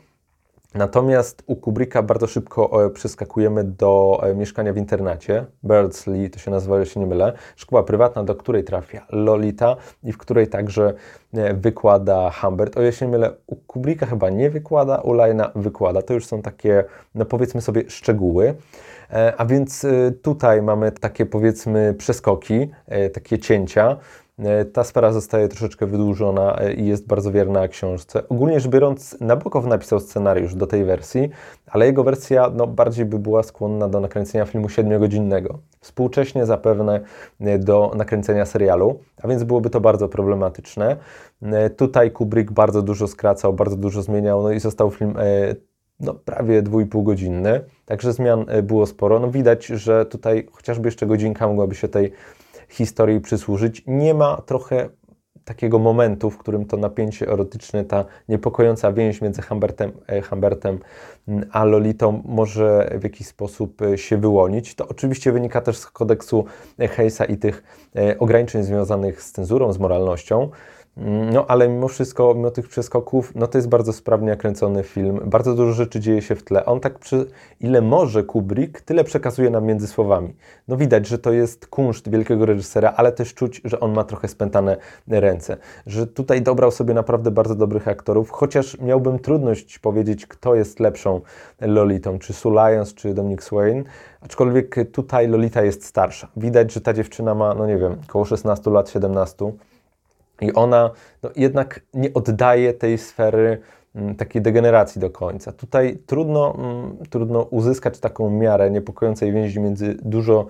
[0.75, 5.47] Natomiast u Kubricka bardzo szybko e, przeskakujemy do e, mieszkania w internacie.
[5.65, 7.33] Birdsley to się nazywa, jeśli nie mylę.
[7.57, 10.95] Szkoła prywatna, do której trafia Lolita i w której także
[11.35, 12.77] e, wykłada Humbert.
[12.77, 16.03] O, jeśli nie mylę, u Kubricka chyba nie wykłada, u Lina wykłada.
[16.03, 18.55] To już są takie, no powiedzmy sobie, szczegóły.
[19.37, 19.87] A więc
[20.23, 22.71] tutaj mamy takie, powiedzmy, przeskoki,
[23.13, 23.97] takie cięcia.
[24.39, 28.29] E, ta sfera zostaje troszeczkę wydłużona e, i jest bardzo wierna książce.
[28.29, 31.31] Ogólnie rzecz biorąc, Nabokow napisał scenariusz do tej wersji,
[31.67, 35.59] ale jego wersja no, bardziej by była skłonna do nakręcenia filmu siedmiogodzinnego.
[35.81, 37.01] Współcześnie zapewne
[37.41, 40.97] e, do nakręcenia serialu, a więc byłoby to bardzo problematyczne.
[41.77, 45.15] Tutaj Kubrick bardzo dużo skracał, bardzo dużo zmieniał, no i został film
[46.01, 49.19] no, prawie dwójpółgodzinny, także zmian było sporo.
[49.19, 52.13] No, widać, że tutaj chociażby jeszcze godzinka mogłaby się tej
[52.69, 53.83] historii przysłużyć.
[53.87, 54.89] Nie ma trochę
[55.49, 60.79] takiego momentu, w którym to napięcie erotyczne, ta niepokojąca więź między Humbertem, e, Humbertem
[61.29, 64.75] mm, a Lolitą może w jakiś sposób e, się wyłonić.
[64.75, 66.45] To oczywiście wynika też z kodeksu
[66.97, 67.63] Hayesa i tych
[67.97, 70.51] e, ograniczeń związanych z cenzurą, z moralnością.
[71.33, 75.21] No, ale mimo wszystko, mimo tych przeskoków, no to jest bardzo sprawnie kręcony film.
[75.25, 76.65] Bardzo dużo rzeczy dzieje się w tle.
[76.65, 77.27] On tak, przy,
[77.61, 80.35] ile może Kubrick, tyle przekazuje nam między słowami.
[80.69, 84.29] No widać, że to jest kunszt wielkiego reżysera, ale też czuć, że on ma trochę
[84.29, 84.77] spętane
[85.09, 85.57] ręce.
[85.87, 91.21] Że tutaj dobrał sobie naprawdę bardzo dobrych aktorów, chociaż miałbym trudność powiedzieć, kto jest lepszą
[91.61, 93.85] Lolitą, czy Sue Lyons, czy Dominic Swain.
[94.21, 96.29] Aczkolwiek tutaj Lolita jest starsza.
[96.37, 99.53] Widać, że ta dziewczyna ma, no nie wiem, około 16 lat, 17
[100.41, 100.91] i ona
[101.23, 103.59] no, jednak nie oddaje tej sfery
[104.19, 105.53] takiej degeneracji do końca.
[105.53, 110.47] Tutaj trudno, mm, trudno uzyskać taką miarę niepokojącej więzi między dużo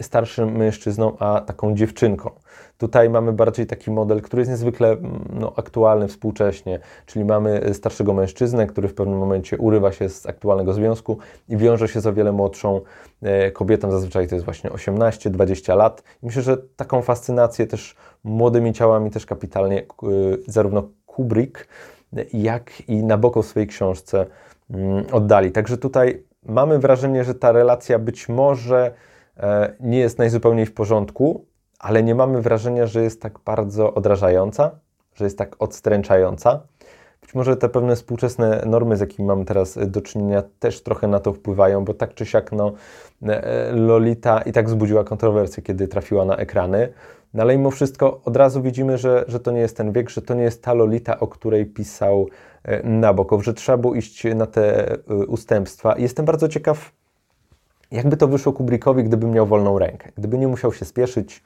[0.00, 2.30] starszym mężczyzną a taką dziewczynką.
[2.78, 8.14] Tutaj mamy bardziej taki model, który jest niezwykle mm, no, aktualny współcześnie, czyli mamy starszego
[8.14, 12.12] mężczyznę, który w pewnym momencie urywa się z aktualnego związku i wiąże się z o
[12.12, 12.80] wiele młodszą
[13.22, 16.02] e, kobietą, zazwyczaj to jest właśnie 18-20 lat.
[16.22, 20.06] I myślę, że taką fascynację też młodymi ciałami też kapitalnie e,
[20.46, 21.68] zarówno Kubrick,
[22.32, 24.26] jak i Nabokov w swojej książce
[24.70, 25.52] mm, oddali.
[25.52, 28.94] Także tutaj mamy wrażenie, że ta relacja być może
[29.36, 31.44] e, nie jest najzupełniej w porządku,
[31.78, 34.70] ale nie mamy wrażenia, że jest tak bardzo odrażająca,
[35.14, 36.60] że jest tak odstręczająca.
[37.20, 41.20] Być może te pewne współczesne normy, z jakimi mamy teraz do czynienia, też trochę na
[41.20, 42.72] to wpływają, bo tak czy siak no,
[43.22, 46.88] e, Lolita i tak wzbudziła kontrowersję, kiedy trafiła na ekrany.
[47.34, 50.22] No ale mimo wszystko od razu widzimy, że, że to nie jest ten wiek, że
[50.22, 52.28] to nie jest ta Lolita, o której pisał
[52.62, 55.94] e, Nabokow, że trzeba było iść na te e, ustępstwa.
[55.98, 56.92] Jestem bardzo ciekaw,
[57.90, 61.42] jakby to wyszło Kubrickowi, gdyby miał wolną rękę, gdyby nie musiał się spieszyć,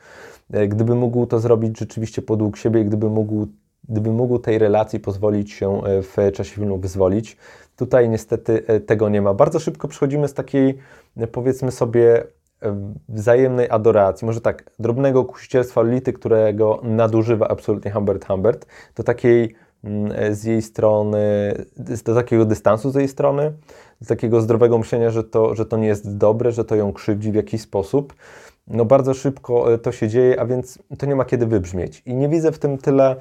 [0.53, 3.47] e, gdyby mógł to zrobić rzeczywiście podług siebie, gdyby mógł,
[3.89, 7.37] gdyby mógł tej relacji pozwolić się w czasie filmu wyzwolić.
[7.77, 9.35] Tutaj niestety tego nie ma.
[9.35, 10.79] Bardzo szybko przechodzimy z takiej,
[11.33, 12.25] powiedzmy sobie,
[13.09, 18.67] wzajemnej adoracji, może tak, drobnego kusicielstwa Lolity, którego nadużywa absolutnie Humbert Humbert,
[18.97, 21.55] do takiej mm, z jej strony,
[22.05, 23.53] do takiego dystansu z jej strony,
[24.01, 27.33] do takiego zdrowego myślenia, że to, że to nie jest dobre, że to ją krzywdzi
[27.33, 28.15] w jakiś sposób.
[28.67, 32.03] No bardzo szybko e, to się dzieje, a więc to nie ma kiedy wybrzmieć.
[32.07, 33.17] I nie widzę w tym tyle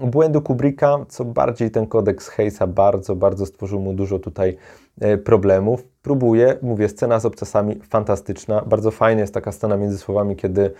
[0.00, 4.56] błędu Kubricka, co bardziej ten kodeks Hayesa bardzo, bardzo stworzył mu dużo tutaj
[5.00, 5.84] e, problemów.
[6.06, 10.70] Próbuję, mówię, scena z obcasami fantastyczna, bardzo fajna jest taka scena między słowami, kiedy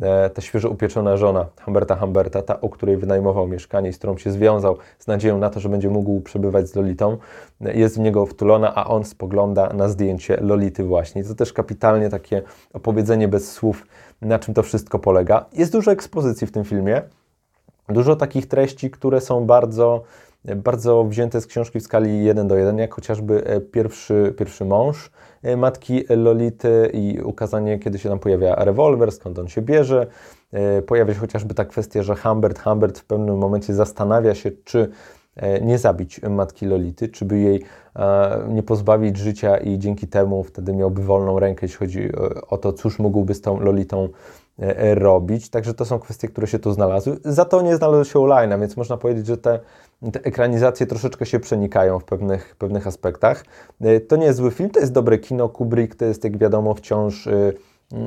[0.00, 4.18] e, ta świeżo upieczona żona Humberta Humberta, ta, o której wynajmował mieszkanie i z którą
[4.18, 7.16] się związał z nadzieją na to, że będzie mógł przebywać z Lolitą,
[7.60, 11.24] e, jest w niego wtulona, a on spogląda na zdjęcie Lolity właśnie.
[11.24, 12.42] To też kapitalnie takie
[12.72, 13.86] opowiedzenie bez słów,
[14.22, 15.44] na czym to wszystko polega.
[15.52, 17.02] Jest dużo ekspozycji w tym filmie,
[17.88, 20.02] Dużo takich treści, które są bardzo,
[20.44, 25.10] bardzo wzięte z książki w skali 1 do 1, jak chociażby e, pierwszy, pierwszy mąż
[25.42, 30.06] e, matki Lolity i ukazanie, kiedy się tam pojawia rewolwer, skąd on się bierze.
[30.52, 34.88] E, pojawia się chociażby ta kwestia, że Humbert, Humbert w pewnym momencie zastanawia się, czy
[35.62, 37.64] nie zabić matki Lolity, czy by jej
[38.48, 42.10] nie pozbawić życia i dzięki temu wtedy miałby wolną rękę, jeśli chodzi
[42.48, 44.08] o to, cóż mógłby z tą Lolitą
[44.94, 45.50] robić.
[45.50, 47.16] Także to są kwestie, które się tu znalazły.
[47.24, 49.60] Za to nie znalazły się online, więc można powiedzieć, że te,
[50.12, 53.44] te ekranizacje troszeczkę się przenikają w pewnych, pewnych aspektach.
[53.80, 55.48] E, to nie jest zły film, to jest dobre kino.
[55.48, 57.28] Kubrick to jest, jak wiadomo, wciąż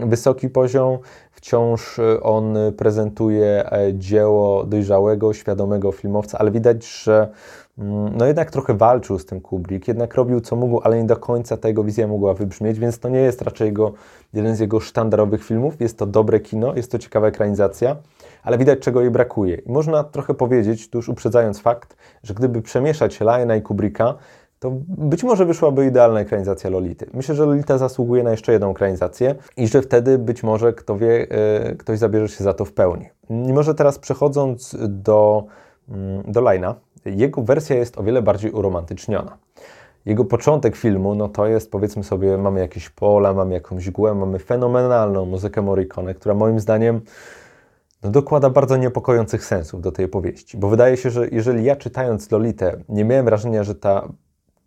[0.05, 0.97] wysoki poziom.
[1.31, 7.29] Wciąż on prezentuje dzieło dojrzałego, świadomego filmowca, ale widać, że
[7.77, 11.17] Mm, no jednak trochę walczył z tym Kubrick, jednak robił co mógł, ale nie do
[11.17, 13.93] końca ta jego wizja mogła wybrzmieć, więc to nie jest raczej jego,
[14.33, 15.81] jeden z jego sztandarowych filmów.
[15.81, 17.95] Jest to dobre kino, jest to ciekawa ekranizacja,
[18.45, 19.55] ale widać czego jej brakuje.
[19.55, 24.15] I można trochę powiedzieć, tu już uprzedzając fakt, że gdyby przemieszać Liona i Kubricka,
[24.59, 27.05] to być może wyszłaby idealna ekranizacja Lolity.
[27.13, 31.27] Myślę, że Lolita zasługuje na jeszcze jedną ekranizację i że wtedy być może, kto wie,
[31.29, 33.09] e, ktoś zabierze się za to w pełni.
[33.29, 35.43] I może teraz przechodząc do,
[35.89, 39.37] mm, do Lina, jego wersja jest o wiele bardziej uromantyczniona.
[40.05, 44.39] Jego początek filmu, no to jest powiedzmy sobie, mamy jakieś pola, mamy jakąś mgłę, mamy
[44.39, 47.01] fenomenalną muzykę Morricone, która moim zdaniem
[48.05, 50.57] no, dokłada bardzo niepokojących sensów do tej opowieści.
[50.57, 54.07] Bo wydaje się, że jeżeli ja czytając Lolitę nie miałem wrażenia, że ta,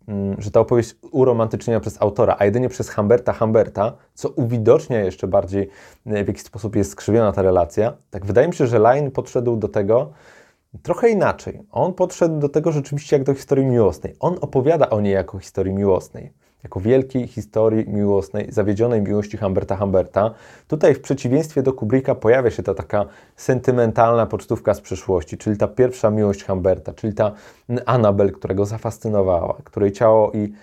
[0.07, 5.27] mm, że ta opowieść uromantyczniona przez autora, a jedynie przez Humberta Humberta, co uwidocznia jeszcze
[5.27, 5.69] bardziej
[6.05, 9.67] w jaki sposób jest skrzywiona ta relacja, tak wydaje mi się, że Line podszedł do
[9.67, 10.11] tego,
[10.83, 11.61] trochę inaczej.
[11.71, 14.15] On podszedł do tego rzeczywiście jak do historii miłosnej.
[14.19, 16.33] On opowiada o niej jako historii miłosnej.
[16.63, 20.31] Jako wielkiej historii miłosnej, zawiedzionej miłości Humberta Humberta.
[20.67, 25.67] Tutaj w przeciwieństwie do Kubricka pojawia się ta taka sentymentalna pocztówka z przeszłości, czyli ta
[25.67, 27.31] pierwsza miłość Humberta, czyli ta
[27.85, 30.53] Annabel, która go zafascynowała, której ciało i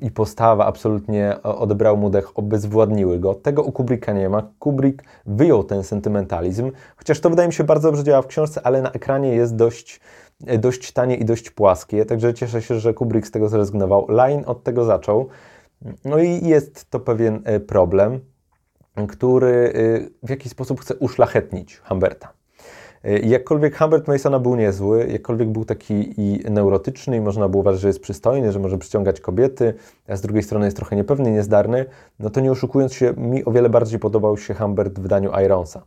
[0.00, 3.34] i postawa absolutnie odebrał mu dech, obezwładniły go.
[3.34, 4.42] Tego u Kubricka nie ma.
[4.58, 8.82] Kubrick wyjął ten sentymentalizm, chociaż to wydaje mi się bardzo dobrze działa w książce, ale
[8.82, 10.00] na ekranie jest dość,
[10.40, 14.06] dość tanie i dość płaskie, także cieszę się, że Kubrick z tego zrezygnował.
[14.08, 15.28] Line od tego zaczął.
[16.04, 18.20] No i jest to pewien e, problem,
[19.08, 19.72] który
[20.22, 22.32] e, w jakiś sposób chce uszlachetnić Humberta.
[23.04, 27.80] E, jakkolwiek Humbert Masona był niezły, jakkolwiek był taki i neurotyczny i można było uważać,
[27.80, 29.74] że jest przystojny, że może przyciągać kobiety,
[30.08, 31.84] a z drugiej strony jest trochę niepewny, niezdarny,
[32.18, 35.82] no to nie oszukując się, mi o wiele bardziej podobał się Humbert w wydaniu Ironsa.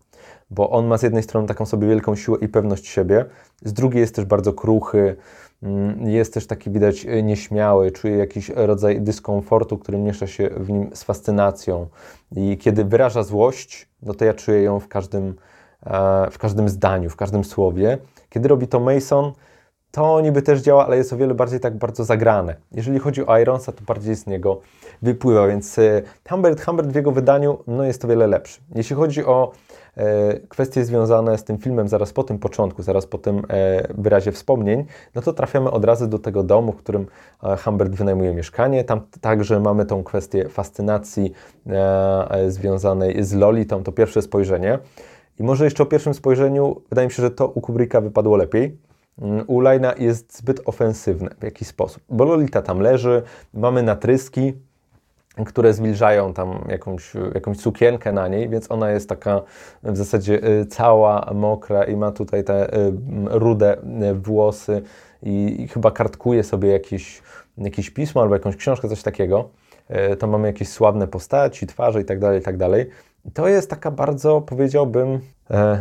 [0.49, 3.25] Bo on ma z jednej strony taką sobie wielką siłę i pewność siebie,
[3.65, 5.15] z drugiej jest też bardzo kruchy,
[5.63, 10.69] Mm, jest też taki widać e, nieśmiały, czuje jakiś rodzaj dyskomfortu, który miesza się w
[10.69, 11.87] nim z fascynacją.
[12.35, 15.35] I kiedy wyraża złość, no to ja czuję ją w każdym,
[15.85, 17.97] e, w każdym zdaniu, w każdym słowie.
[18.29, 19.31] Kiedy robi to Mason,
[19.91, 22.55] to niby też działa, ale jest o wiele bardziej tak bardzo zagrane.
[22.71, 24.61] Jeżeli chodzi o Ironsa, to bardziej z niego
[25.01, 28.61] wypływa, więc e, Humbert, Humbert w jego wydaniu no jest o wiele lepszy.
[28.75, 29.51] Jeśli chodzi o
[30.49, 34.85] kwestie związane z tym filmem zaraz po tym początku, zaraz po tym e, wyrazie wspomnień,
[35.15, 37.07] no to trafiamy od razu do tego domu, w którym
[37.43, 38.83] e, Humbert wynajmuje mieszkanie.
[38.83, 41.31] Tam także mamy tą kwestię fascynacji
[41.67, 44.79] e, e, związanej z Lolitą, to pierwsze spojrzenie.
[45.39, 48.77] I może jeszcze o pierwszym spojrzeniu, wydaje mi się, że to u Kubricka wypadło lepiej
[49.21, 54.53] Mm, u Lajna jest zbyt ofensywne w jakiś sposób, bo Lolita tam leży, mamy natryski,
[55.45, 59.41] które zwilżają tam jakąś, jakąś sukienkę na niej, więc ona jest taka
[59.83, 62.93] w zasadzie y, cała mokra i ma tutaj te y,
[63.25, 63.77] rude
[64.11, 64.81] y, włosy
[65.23, 67.21] i, i chyba kartkuje sobie jakieś,
[67.57, 69.49] jakieś pismo albo jakąś książkę, coś takiego.
[70.19, 72.55] Tam mamy jakieś sławne postaci, twarze i tak dalej, i tak.
[73.33, 75.19] To jest taka bardzo, powiedziałbym,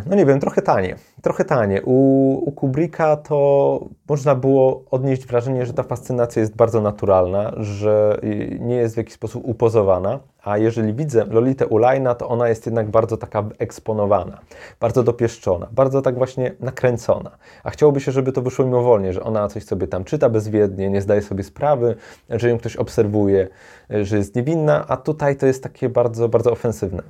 [0.07, 0.97] no nie wiem, trochę tanie.
[1.23, 1.83] Trochę tanie.
[1.83, 8.21] U, u Kubricka to można było odnieść wrażenie, że ta fascynacja jest bardzo naturalna, że
[8.61, 12.91] nie jest w jakiś sposób upozowana, a jeżeli widzę Lolitę Ulajna, to ona jest jednak
[12.91, 14.39] bardzo taka eksponowana,
[14.81, 17.31] bardzo dopieszczona, bardzo tak właśnie nakręcona.
[17.65, 21.01] A chciałoby się, żeby to wyszło mimowolnie, że ona coś sobie tam czyta bezwiednie, nie
[21.01, 21.97] zdaje sobie sprawy,
[22.31, 23.49] że ją ktoś obserwuje,
[23.91, 27.03] że jest niewinna, a tutaj to jest takie bardzo, bardzo ofensywne.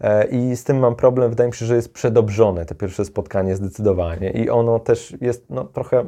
[0.00, 1.30] E, I z tym mam problem.
[1.30, 4.30] Wydaje mi się, że jest przedobrzone te pierwsze spotkanie zdecydowanie.
[4.30, 6.04] I ono też jest no, trochę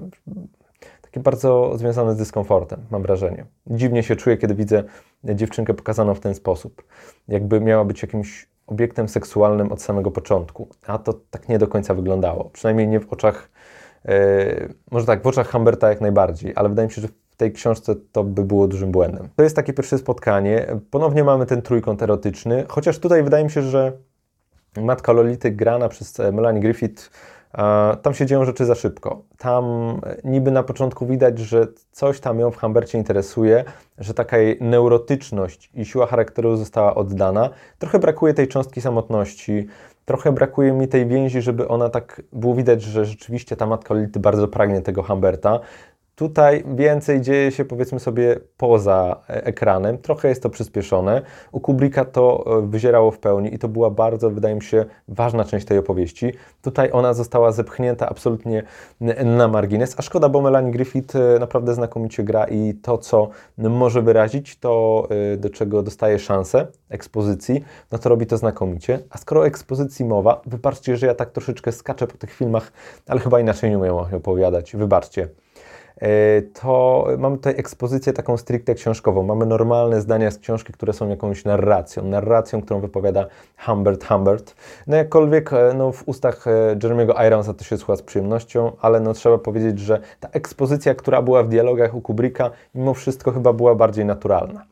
[1.03, 3.47] takie bardzo związane z dyskomfortem, mam wrażenie.
[3.67, 4.85] Dziwnie się czuję, kiedy widzę
[5.25, 6.85] dziewczynkę pokazaną w ten sposób.
[7.29, 10.69] Jakby miała być jakimś obiektem seksualnym od samego początku.
[10.87, 12.45] A to tak nie do końca wyglądało.
[12.45, 13.51] Przynajmniej nie w oczach,
[14.05, 17.95] yy, może tak, w oczach Humberta jak najbardziej, ale wydaje mi się, że tej książce
[18.13, 19.29] to by było dużym błędem.
[19.37, 20.67] To jest takie pierwsze spotkanie.
[20.91, 23.93] Ponownie mamy ten trójkąt erotyczny, chociaż tutaj wydaje mi się, że
[24.77, 27.11] matka Lolity grana przez e, Melanie Griffith
[28.03, 29.23] tam się dzieją rzeczy za szybko.
[29.39, 33.65] Tam e, niby na początku widać, że coś tam ją w Humbercie interesuje,
[33.99, 37.51] że taka jej neurotyczność i siła charakteru została oddana.
[37.79, 39.67] Trochę brakuje tej cząstki samotności,
[40.05, 44.21] trochę brakuje mi tej więzi, żeby ona tak było widać, że rzeczywiście ta matka Lolity
[44.21, 45.61] bardzo pragnie tego Humberta.
[46.17, 49.99] Tutaj więcej dzieje się, powiedzmy sobie, poza e, ekranem.
[49.99, 51.23] Trochę jest to przyspieszone.
[51.53, 55.45] U Kubricka to e, wyzierało w pełni i to była bardzo, wydaje mi się, ważna
[55.45, 56.33] część tej opowieści.
[56.63, 58.63] Tutaj ona została zepchnięta absolutnie
[59.25, 64.03] na margines, a szkoda, bo Melanie Griffith e, naprawdę znakomicie gra i to, co może
[64.03, 68.99] wyrazić, to do czego dostaje szansę ekspozycji, no to robi to znakomicie.
[69.11, 72.73] A skoro o ekspozycji mowa, wybaczcie, że ja tak troszeczkę skaczę po tych filmach,
[73.07, 74.77] ale chyba inaczej nie umiem opowiadać.
[74.77, 75.29] Wybaczcie.
[76.01, 79.23] E, to mamy tutaj ekspozycję taką stricte książkową.
[79.23, 83.27] Mamy normalne zdania z książki, które są jakąś narracją, narracją, którą wypowiada
[83.67, 84.55] Humbert Humbert.
[84.87, 89.01] No jakkolwiek e, no, w ustach e, Jeremy'ego Ironsa to się słucha z przyjemnością, ale
[89.01, 93.53] no, trzeba powiedzieć, że ta ekspozycja, która była w dialogach u Kubricka, mimo wszystko chyba
[93.53, 94.65] była bardziej naturalna.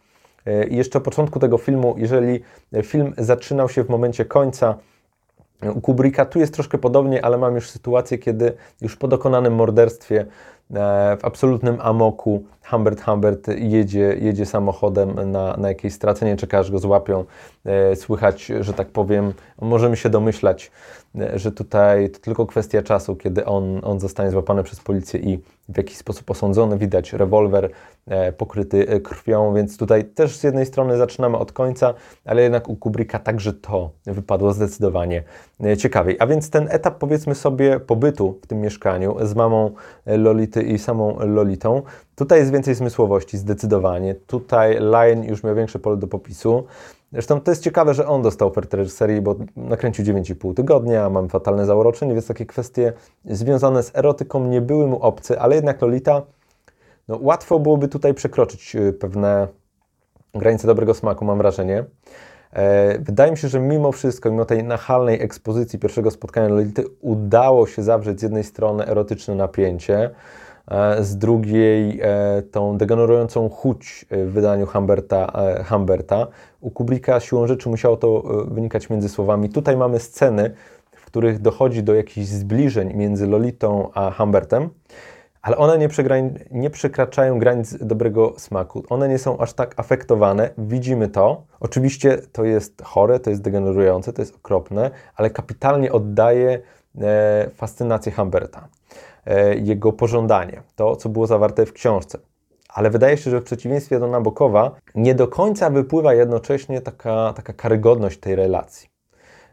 [0.71, 2.41] I jeszcze o początku tego filmu, jeżeli
[2.83, 4.75] film zaczynał się w momencie końca,
[5.75, 10.27] u Kubricka tu jest troszkę podobnie, ale mam już sytuację, kiedy już po dokonanym morderstwie
[10.71, 16.71] w absolutnym amoku Humbert Humbert jedzie, jedzie samochodem na, na jakiejś stracie, nie czeka aż
[16.71, 17.25] go złapią.
[17.65, 21.04] E, słychać, że tak powiem, możemy się domyślać, e,
[21.35, 25.77] że tutaj to tylko kwestia czasu, kiedy on, on zostanie złapany przez policję i w
[25.77, 26.79] jakiś sposób osądzony.
[26.79, 27.71] Widać rewolwer
[28.37, 33.19] pokryty krwią, więc tutaj też z jednej strony zaczynamy od końca, ale jednak u Kubricka
[33.19, 35.23] także to wypadło zdecydowanie
[35.79, 36.17] ciekawiej.
[36.19, 39.71] A więc ten etap, powiedzmy sobie, pobytu w tym mieszkaniu z mamą
[40.07, 41.83] Lolity i samą Lolitą,
[42.17, 44.15] tutaj jest więcej zmysłowości, zdecydowanie.
[44.15, 46.65] Tutaj Lion już miał większe pole do popisu.
[47.15, 51.67] Zresztą to jest ciekawe, że on dostał ofertę reżyserii, bo nakręcił 9,5 tygodnia, mam fatalne
[51.67, 52.93] zauroczenie, więc takie kwestie
[53.25, 56.23] związane z erotyką nie były mu obce, ale jednak Lolita,
[57.09, 59.49] no, łatwo byłoby tutaj przekroczyć y, pewne
[60.35, 61.85] granice dobrego smaku, mam wrażenie.
[62.53, 67.67] E, wydaje mi się, że mimo wszystko, mimo tej nachalnej ekspozycji pierwszego spotkania Lolity, udało
[67.67, 70.11] się zawrzeć z jednej strony erotyczne napięcie,
[70.71, 75.33] E, z drugiej e, tą degenerującą chuć w wydaniu Humberta.
[75.69, 76.27] Humberta.
[76.65, 79.49] U Kubricka siłą rzeczy musiało to wynikać między słowami.
[79.49, 80.55] Tutaj mamy sceny,
[80.93, 84.71] w których dochodzi do jakichś zbliżeń między Lolitą a Humbertem,
[85.43, 85.89] ale one nie,
[86.51, 88.83] nie przekraczają granic dobrego smaku.
[88.89, 90.51] One nie są aż tak afektowane.
[90.59, 91.43] Widzimy to.
[91.61, 96.59] Oczywiście to jest chore, to jest degenerujące, to jest okropne, ale kapitalnie oddaje
[97.55, 98.69] fascynację Humberta.
[99.27, 102.19] e, jego pożądanie, to co było zawarte w książce.
[102.75, 107.53] Ale wydaje się, że w przeciwieństwie do Nabokowa nie do końca wypływa jednocześnie taka, taka
[107.53, 108.89] karygodność tej relacji.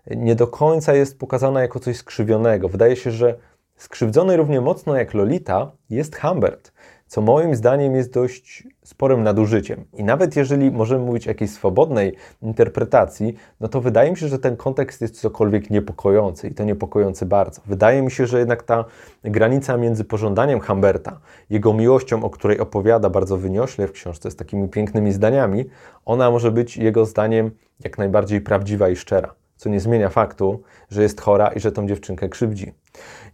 [0.08, 2.70] Nie do końca jest pokazana jako coś skrzywionego.
[2.70, 3.36] Wydaje się, że
[3.76, 6.72] skrzywdzony równie mocno jak Lolita jest Humbert
[7.12, 9.86] co moim zdaniem jest dość sporym nadużyciem.
[9.94, 14.40] I nawet jeżeli możemy mówić o jakiejś swobodnej interpretacji, no to wydaje mi się, że
[14.40, 17.62] ten kontekst jest cokolwiek niepokojący i to niepokojący bardzo.
[17.66, 18.86] Wydaje mi się, że jednak ta
[19.24, 24.70] granica między pożądaniem Humberta, jego miłością, o której opowiada bardzo wyniośle w książce z takimi
[24.70, 25.66] pięknymi zdaniami,
[26.06, 27.52] ona może być jego zdaniem
[27.84, 31.88] jak najbardziej prawdziwa i szczera co nie zmienia faktu, że jest chora i że tą
[31.88, 32.74] dziewczynkę krzywdzi.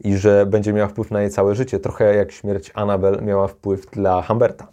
[0.03, 3.91] I że będzie miała wpływ na jej całe życie, trochę jak śmierć Annabel miała wpływ
[3.91, 4.67] dla Humberta.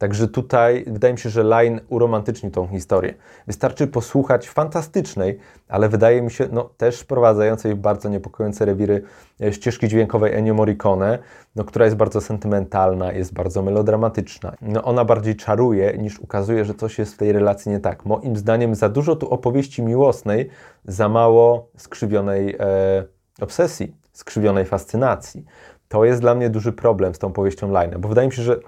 [0.00, 3.14] Także tutaj wydaje mi się, że Line uromantyczni tą historię.
[3.46, 5.38] Wystarczy posłuchać fantastycznej,
[5.68, 9.02] ale wydaje mi się no, też wprowadzającej w bardzo niepokojące rewiry
[9.40, 11.18] e, ścieżki dźwiękowej Ennio Morricone,
[11.56, 14.54] no, która jest bardzo sentymentalna, jest bardzo melodramatyczna.
[14.62, 18.06] No, ona bardziej czaruje niż ukazuje, że coś jest w tej relacji nie tak.
[18.06, 20.50] Moim zdaniem za dużo tu opowieści miłosnej,
[20.84, 23.04] za mało skrzywionej e,
[23.40, 25.44] obsesji, skrzywionej fascynacji.
[25.88, 28.60] To jest dla mnie duży problem z tą powieścią Line, bo wydaje mi się, że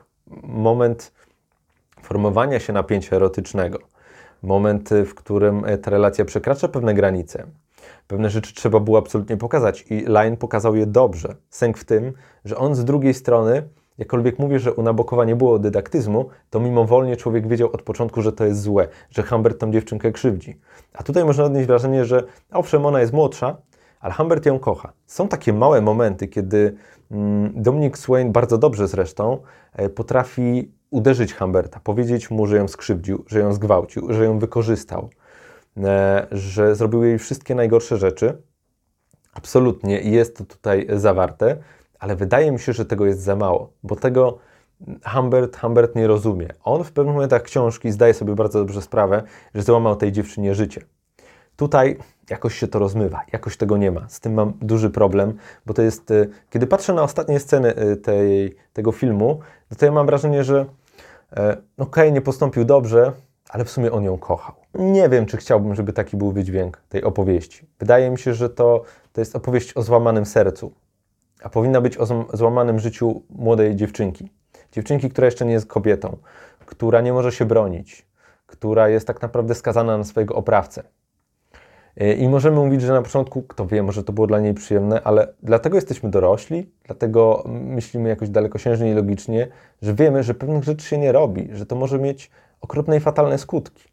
[0.43, 1.13] moment
[2.03, 3.79] formowania się napięcia erotycznego,
[4.43, 7.47] moment, w którym e, ta relacja przekracza pewne granice.
[8.07, 11.37] Pewne rzeczy trzeba było absolutnie pokazać i Line pokazał je dobrze.
[11.51, 12.13] Sęk w tym,
[12.45, 13.63] że on z drugiej strony,
[13.99, 18.33] jakkolwiek mówię, że u Nabokowa nie było dydaktyzmu, to mimowolnie człowiek wiedział od początku, że
[18.33, 20.61] to jest złe, że Humbert tą dziewczynkę krzywdzi.
[20.95, 23.57] A tutaj można odnieść wrażenie, że owszem, ona jest młodsza,
[24.01, 24.93] ale Humbert ją kocha.
[25.07, 26.75] Są takie małe momenty, kiedy
[27.11, 29.39] mm, Dominic Swain, bardzo dobrze zresztą,
[29.73, 35.11] e, potrafi uderzyć Humberta, powiedzieć mu, że ją skrzywdził, że ją zgwałcił, że ją wykorzystał,
[35.77, 38.43] e, że zrobił jej wszystkie najgorsze rzeczy.
[39.35, 41.57] Absolutnie jest to tutaj zawarte,
[41.99, 44.39] ale wydaje mi się, że tego jest za mało, bo tego
[45.05, 46.49] Humbert, Humbert nie rozumie.
[46.65, 49.23] On w pewnych momentach książki zdaje sobie bardzo dobrze sprawę,
[49.55, 50.81] że złamał tej dziewczynie życie.
[51.57, 51.99] Tutaj
[52.31, 54.09] jakoś się to rozmywa, jakoś tego nie ma.
[54.09, 55.35] Z tym mam duży problem,
[55.67, 59.41] bo to jest, e, kiedy patrzę na ostatnie sceny e, tej, tego filmu,
[59.79, 60.67] to ja mam wrażenie, że
[61.37, 63.13] e, okej, okay, nie postąpił dobrze,
[63.49, 64.55] ale w sumie on ją kochał.
[64.75, 67.67] Nie wiem, czy chciałbym, żeby taki był wydźwięk tej opowieści.
[67.79, 70.73] Wydaje mi się, że to, to jest opowieść o złamanym sercu,
[71.43, 74.31] a powinna być o złamanym życiu młodej dziewczynki.
[74.73, 76.17] Dziewczynki, która jeszcze nie jest kobietą,
[76.67, 78.07] która nie może się bronić,
[78.47, 80.83] która jest tak naprawdę skazana na swojego oprawcę.
[81.97, 85.35] I możemy mówić, że na początku, kto wie, może to było dla niej przyjemne, ale
[85.43, 89.49] dlatego jesteśmy dorośli, dlatego myślimy jakoś dalekosiężnie i logicznie,
[89.83, 92.31] że wiemy, że pewnych rzeczy się nie robi, że to może mieć
[92.61, 93.85] okropne i fatalne skutki.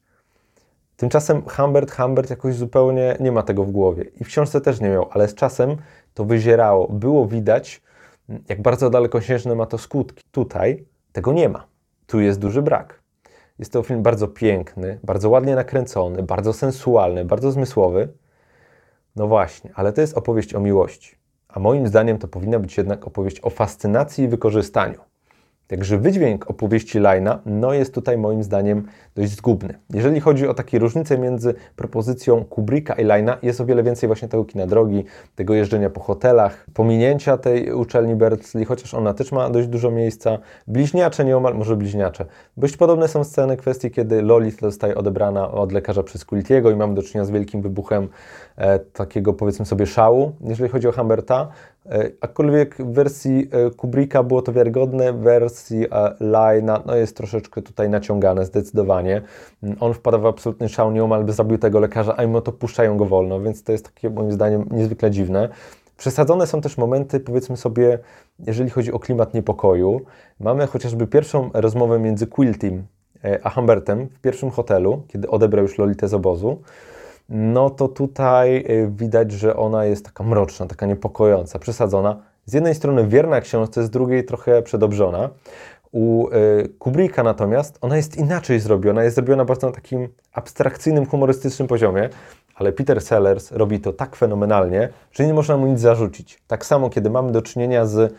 [0.98, 4.90] Tymczasem Humbert, Humbert jakoś zupełnie nie ma tego w głowie i w książce też nie
[4.90, 5.78] miał, ale z czasem
[6.14, 6.88] to wyzierało.
[6.88, 7.82] Było widać,
[8.50, 10.24] jak bardzo dalekosiężne ma to skutki.
[10.32, 11.68] Tutaj tego nie ma.
[12.08, 12.99] Tu jest duży brak.
[13.60, 18.14] Jest to film bardzo piękny, bardzo ładnie nakręcony, bardzo sensualny, bardzo zmysłowy.
[19.16, 21.16] No właśnie, ale to jest opowieść o miłości.
[21.48, 25.09] A moim zdaniem to powinna być jednak opowieść o fascynacji i wykorzystaniu.
[25.70, 29.80] Także wydźwięk opowieści Lina no jest tutaj moim zdaniem dość zgubny.
[29.94, 34.28] Jeżeli chodzi o takie różnice między propozycją Kubricka i Lina, jest o wiele więcej właśnie
[34.28, 35.06] tego kina drogi,
[35.36, 40.38] tego jeżdżenia po hotelach, pominięcia tej uczelni Berkeley, chociaż ona też ma dość dużo miejsca.
[40.68, 42.26] Bliźniacze nieomal, może bliźniacze.
[42.58, 46.94] Dość podobne są sceny kwestii, kiedy Lolita zostaje odebrana od lekarza przez Quiltiego i mamy
[46.94, 48.08] do czynienia z wielkim wybuchem
[48.58, 51.48] e, takiego powiedzmy sobie szału, jeżeli chodzi o Humberta.
[51.90, 57.18] E, aczkolwiek w wersji e, Kubricka było to wiarygodne, w wersji e, Lina no jest
[57.18, 59.22] troszeczkę tutaj naciągane zdecydowanie.
[59.64, 62.98] Mm, on wpada w absolutny szał, nieomal by zabił tego lekarza, a mimo to puszczają
[62.98, 65.50] go wolno, więc to jest takie moim zdaniem niezwykle dziwne.
[65.98, 68.00] Przesadzone są też momenty, powiedzmy sobie,
[68.40, 70.02] jeżeli chodzi o klimat niepokoju.
[70.40, 72.84] Mamy chociażby pierwszą rozmowę między Quiltim
[73.44, 76.62] a Humbertem w pierwszym hotelu, kiedy odebrał już Lolitę z obozu
[77.30, 82.22] no to tutaj y, widać, że ona jest taka mroczna, taka niepokojąca, przesadzona.
[82.46, 85.30] Z jednej strony wierna książce, z drugiej trochę przedobrzona.
[85.92, 91.68] U y, Kubricka natomiast ona jest inaczej zrobiona, jest zrobiona bardzo na takim abstrakcyjnym, humorystycznym
[91.68, 92.10] poziomie,
[92.56, 96.42] ale Peter Sellers robi to tak fenomenalnie, że nie można mu nic zarzucić.
[96.48, 98.14] Tak samo, kiedy mamy do czynienia z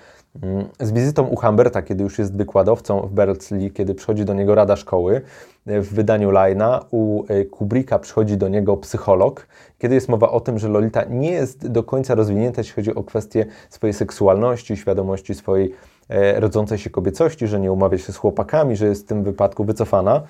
[0.81, 4.77] z wizytą u Humberta, kiedy już jest wykładowcą w Berkeley, kiedy przychodzi do niego rada
[4.77, 5.21] szkoły,
[5.67, 9.47] e, w wydaniu Lina, u e, Kubricka przychodzi do niego psycholog,
[9.79, 13.05] kiedy jest mowa o tym, że Lolita nie jest do końca rozwinięta, jeśli chodzi o
[13.05, 15.75] kwestię swojej seksualności, świadomości swojej
[16.09, 19.65] e, rodzącej się kobiecości, że nie umawia się z chłopakami, że jest w tym wypadku
[19.65, 20.23] wycofana.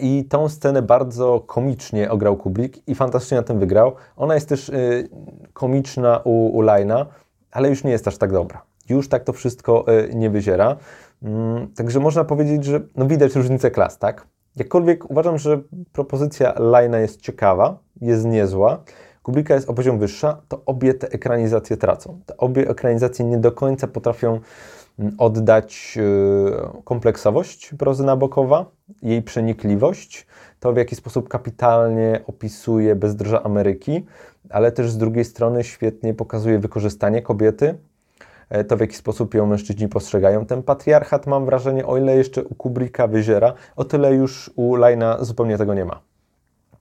[0.00, 3.92] I tą scenę bardzo komicznie ograł Kubrick i fantastycznie na tym wygrał.
[4.16, 4.70] Ona jest też
[5.52, 7.06] komiczna u, u Lina,
[7.52, 8.62] ale już nie jest aż tak dobra.
[8.88, 9.84] Już tak to wszystko
[10.14, 10.76] nie wyziera.
[11.22, 14.26] Mm, także można powiedzieć, że no widać różnicę klas, tak?
[14.56, 15.60] Jakkolwiek uważam, że
[15.92, 18.84] propozycja Lina jest ciekawa, jest niezła,
[19.26, 22.20] Kubricka jest o poziom wyższa, to obie te ekranizacje tracą.
[22.26, 24.40] Te obie ekranizacje nie do końca potrafią
[24.98, 25.98] mm, oddać
[26.76, 28.66] y, kompleksowość prozy Nabokowa,
[29.02, 30.26] jej przenikliwość,
[30.60, 34.04] to w jaki sposób kapitalnie opisuje bezdroża Ameryki,
[34.50, 37.74] ale też z drugiej strony świetnie pokazuje wykorzystanie kobiety, e,
[38.68, 40.46] to w jaki sposób ją mężczyźni postrzegają.
[40.46, 45.24] Ten patriarchat, mam wrażenie, o ile jeszcze u Kubricka wyziera, o tyle już u Lajna
[45.24, 46.00] zupełnie tego nie ma.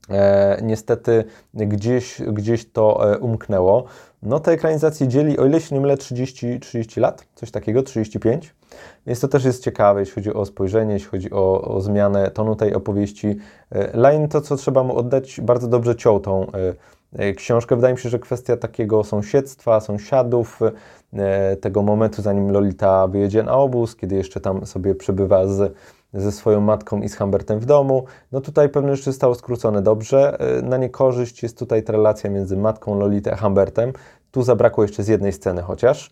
[0.09, 3.85] E, niestety gdzieś, gdzieś to e, umknęło.
[4.23, 8.55] No te ekranizacje dzieli, o ile się nie mylę, 30, 30 lat, coś takiego, 35.
[9.07, 12.55] Więc to też jest ciekawe, jeśli chodzi o spojrzenie, jeśli chodzi o, o zmianę tonu
[12.55, 13.35] tej opowieści.
[13.71, 16.51] E, Line, to co trzeba mu oddać, bardzo dobrze ciął tą e,
[17.35, 17.75] książkę.
[17.75, 20.59] Wydaje mi się, że kwestia takiego sąsiedztwa, sąsiadów,
[21.61, 25.75] tego momentu, zanim Lolita wyjedzie na obóz, kiedy jeszcze tam sobie przebywa z
[26.15, 28.05] ze swoją matką i z Humbertem w domu.
[28.31, 30.39] No tutaj pewne rzeczy zostało skrócone dobrze.
[30.39, 33.93] E, na niekorzyść jest tutaj ta relacja między matką Lolita a Humbertem.
[34.31, 36.11] Tu zabrakło jeszcze z jednej sceny chociaż.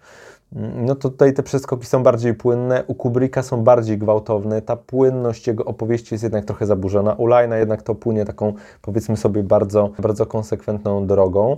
[0.56, 4.76] Mm, no to tutaj te przeskoki są bardziej płynne, u Kubricka są bardziej gwałtowne, ta
[4.76, 9.44] płynność jego opowieści jest jednak trochę zaburzona, u Lina jednak to płynie taką, powiedzmy sobie,
[9.44, 11.58] bardzo, bardzo konsekwentną drogą.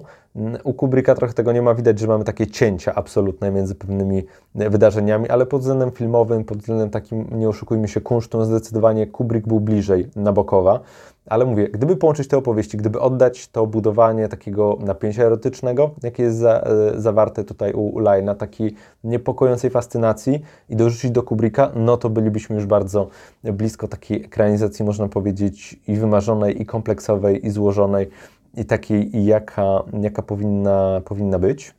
[0.63, 4.23] U Kubricka trochę tego nie ma, widać, że mamy takie cięcia absolutne między pewnymi
[4.55, 9.59] wydarzeniami, ale pod względem filmowym, pod względem takim, nie oszukujmy się, kunsztą, zdecydowanie Kubrick był
[9.59, 10.79] bliżej Nabokowa.
[11.25, 16.37] Ale mówię, gdyby połączyć te opowieści, gdyby oddać to budowanie takiego napięcia erotycznego, jakie jest
[16.37, 21.97] za, e, zawarte tutaj u, u Lajna, takiej niepokojącej fascynacji i dorzucić do Kubricka, no
[21.97, 23.07] to bylibyśmy już bardzo
[23.43, 28.09] blisko takiej ekranizacji, można powiedzieć, i wymarzonej, i kompleksowej, i złożonej,
[28.57, 31.73] i takiej, jaka, jaka powinna, powinna być.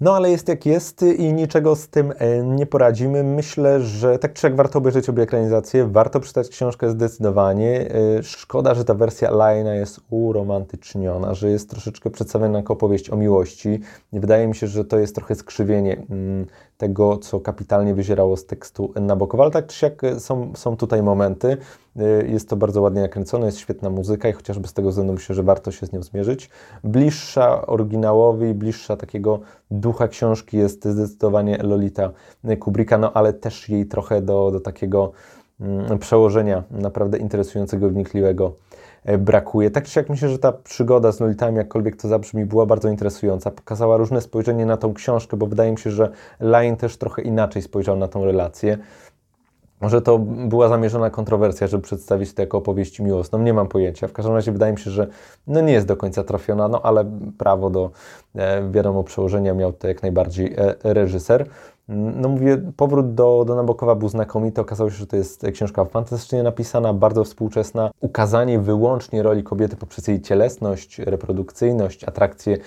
[0.00, 3.24] No ale jest jak jest i niczego z tym e, nie poradzimy.
[3.24, 7.90] Myślę, że tak czy jak warto obejrzeć obie ekranizacje, warto przeczytać książkę zdecydowanie.
[8.18, 13.16] E, szkoda, że ta wersja Lina jest uromantyczniona, że jest troszeczkę przedstawiona jako opowieść o
[13.16, 13.80] miłości.
[14.12, 16.46] Wydaje mi się, że to jest trochę skrzywienie mm,
[16.76, 21.02] tego, co kapitalnie wyzierało z tekstu Nabokowa, ale tak czy siak e, są, są tutaj
[21.02, 21.56] momenty.
[21.96, 25.34] E, jest to bardzo ładnie nakręcone, jest świetna muzyka i chociażby z tego względu myślę,
[25.34, 26.50] że warto się z nią zmierzyć.
[26.84, 32.10] Bliższa oryginałowi, bliższa takiego ducha książki jest zdecydowanie Lolita
[32.60, 35.12] Kubricka, no ale też jej trochę do, do takiego
[35.60, 38.52] mm, przełożenia naprawdę interesującego, wnikliwego
[39.18, 39.70] brakuje.
[39.70, 43.50] Tak czy jak myślę, że ta przygoda z Nolitami, jakkolwiek to zabrzmi, była bardzo interesująca.
[43.50, 47.62] Pokazała różne spojrzenie na tą książkę, bo wydaje mi się, że Lyon też trochę inaczej
[47.62, 48.78] spojrzał na tą relację.
[49.80, 54.08] Może to była zamierzona kontrowersja, żeby przedstawić to jako opowieść miłosną, nie mam pojęcia.
[54.08, 55.06] W każdym razie wydaje mi się, że
[55.46, 57.04] no nie jest do końca trafiona, no ale
[57.38, 57.90] prawo do,
[58.34, 61.46] e, wiadomo, przełożenia miał to jak najbardziej e, reżyser.
[61.88, 64.60] No mówię, powrót do, do Nabokowa był znakomity.
[64.60, 67.90] Okazało się, że to jest książka fantastycznie napisana, bardzo współczesna.
[68.00, 72.58] Ukazanie wyłącznie roli kobiety poprzez jej cielesność, reprodukcyjność, atrakcję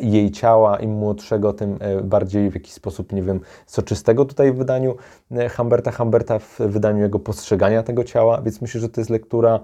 [0.00, 0.76] jej ciała.
[0.76, 4.96] Im młodszego, tym e, bardziej w jakiś sposób, nie wiem, soczystego tutaj w wydaniu
[5.30, 8.42] e, Humberta Humberta, w wydaniu jego postrzegania tego ciała.
[8.42, 9.60] Więc myślę, że to jest lektura,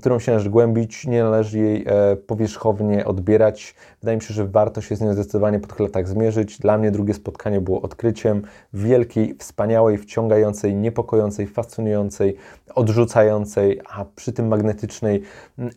[0.00, 3.74] którą się należy głębić, nie należy jej e, powierzchownie odbierać.
[4.00, 6.58] Wydaje mi się, że warto się z nią zdecydowanie po tych latach zmierzyć.
[6.58, 12.36] Dla mnie drugie spotkanie było odkryciem wielkiej, wspaniałej, wciągającej, niepokojącej, fascynującej,
[12.74, 15.22] odrzucającej, a przy tym magnetycznej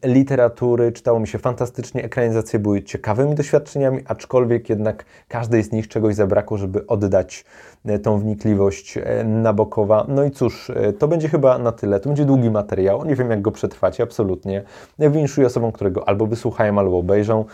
[0.06, 0.91] literatury.
[0.91, 6.58] Czytało mi się fantastycznie, ekranizacje były ciekawymi doświadczeniami, aczkolwiek jednak każdej z nich czegoś zabrakło,
[6.58, 7.45] żeby oddać
[7.86, 10.06] e, tą wnikliwość e, Nabokowa.
[10.08, 12.00] No i cóż, to będzie chyba na tyle.
[12.00, 13.52] To będzie długi materiał, nie wiem jak go
[13.90, 14.64] przetrwacie, absolutnie.
[15.00, 17.46] Winszuję osobom, którego albo wysłuchają, albo obejrzą.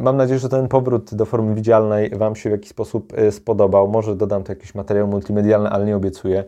[0.00, 3.88] Mam nadzieję, że ten powrót do formy widzialnej Wam się w jakiś sposób spodobał.
[3.88, 6.44] Może dodam tu jakiś materiał multimedialny, ale nie obiecuję.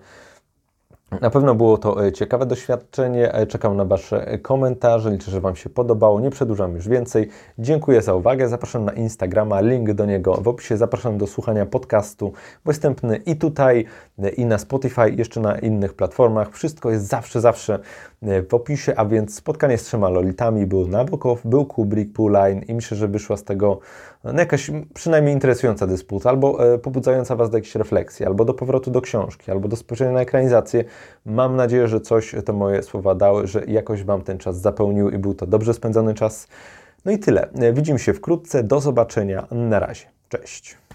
[1.20, 3.34] Na pewno było to e, ciekawe doświadczenie.
[3.34, 5.11] E, czekam na Wasze komentarze.
[5.11, 6.20] Liczę, że Wam się podobało.
[6.20, 7.28] Nie przedłużam już więcej.
[7.58, 8.48] Dziękuję za uwagę.
[8.48, 10.76] Zapraszam na Instagrama, link do niego w opisie.
[10.76, 12.32] Zapraszam do słuchania podcastu
[12.64, 13.84] dostępny i tutaj,
[14.18, 16.52] e, i na Spotify, jeszcze na innych platformach.
[16.52, 17.78] Wszystko jest zawsze, zawsze
[18.22, 20.66] w opisie, a więc spotkanie z trzema Lolitami.
[20.66, 23.78] Był Nabokow, był Kubrick, był Line i myślę, że wyszła z tego
[24.24, 29.00] no, jakaś przynajmniej interesująca dysputa, albo pobudzająca Was do jakiejś refleksji, albo do powrotu do
[29.00, 30.84] książki, albo do spojrzenia na ekranizację
[31.26, 35.18] Mam nadzieję, że coś te moje słowa dały, że jakoś Wam ten czas zapełnił i
[35.18, 36.48] był to dobrze spędzony czas.
[37.04, 37.48] No i tyle.
[37.72, 38.62] Widzimy się wkrótce.
[38.62, 39.46] Do zobaczenia.
[39.50, 40.06] Na razie.
[40.28, 40.80] Cześć.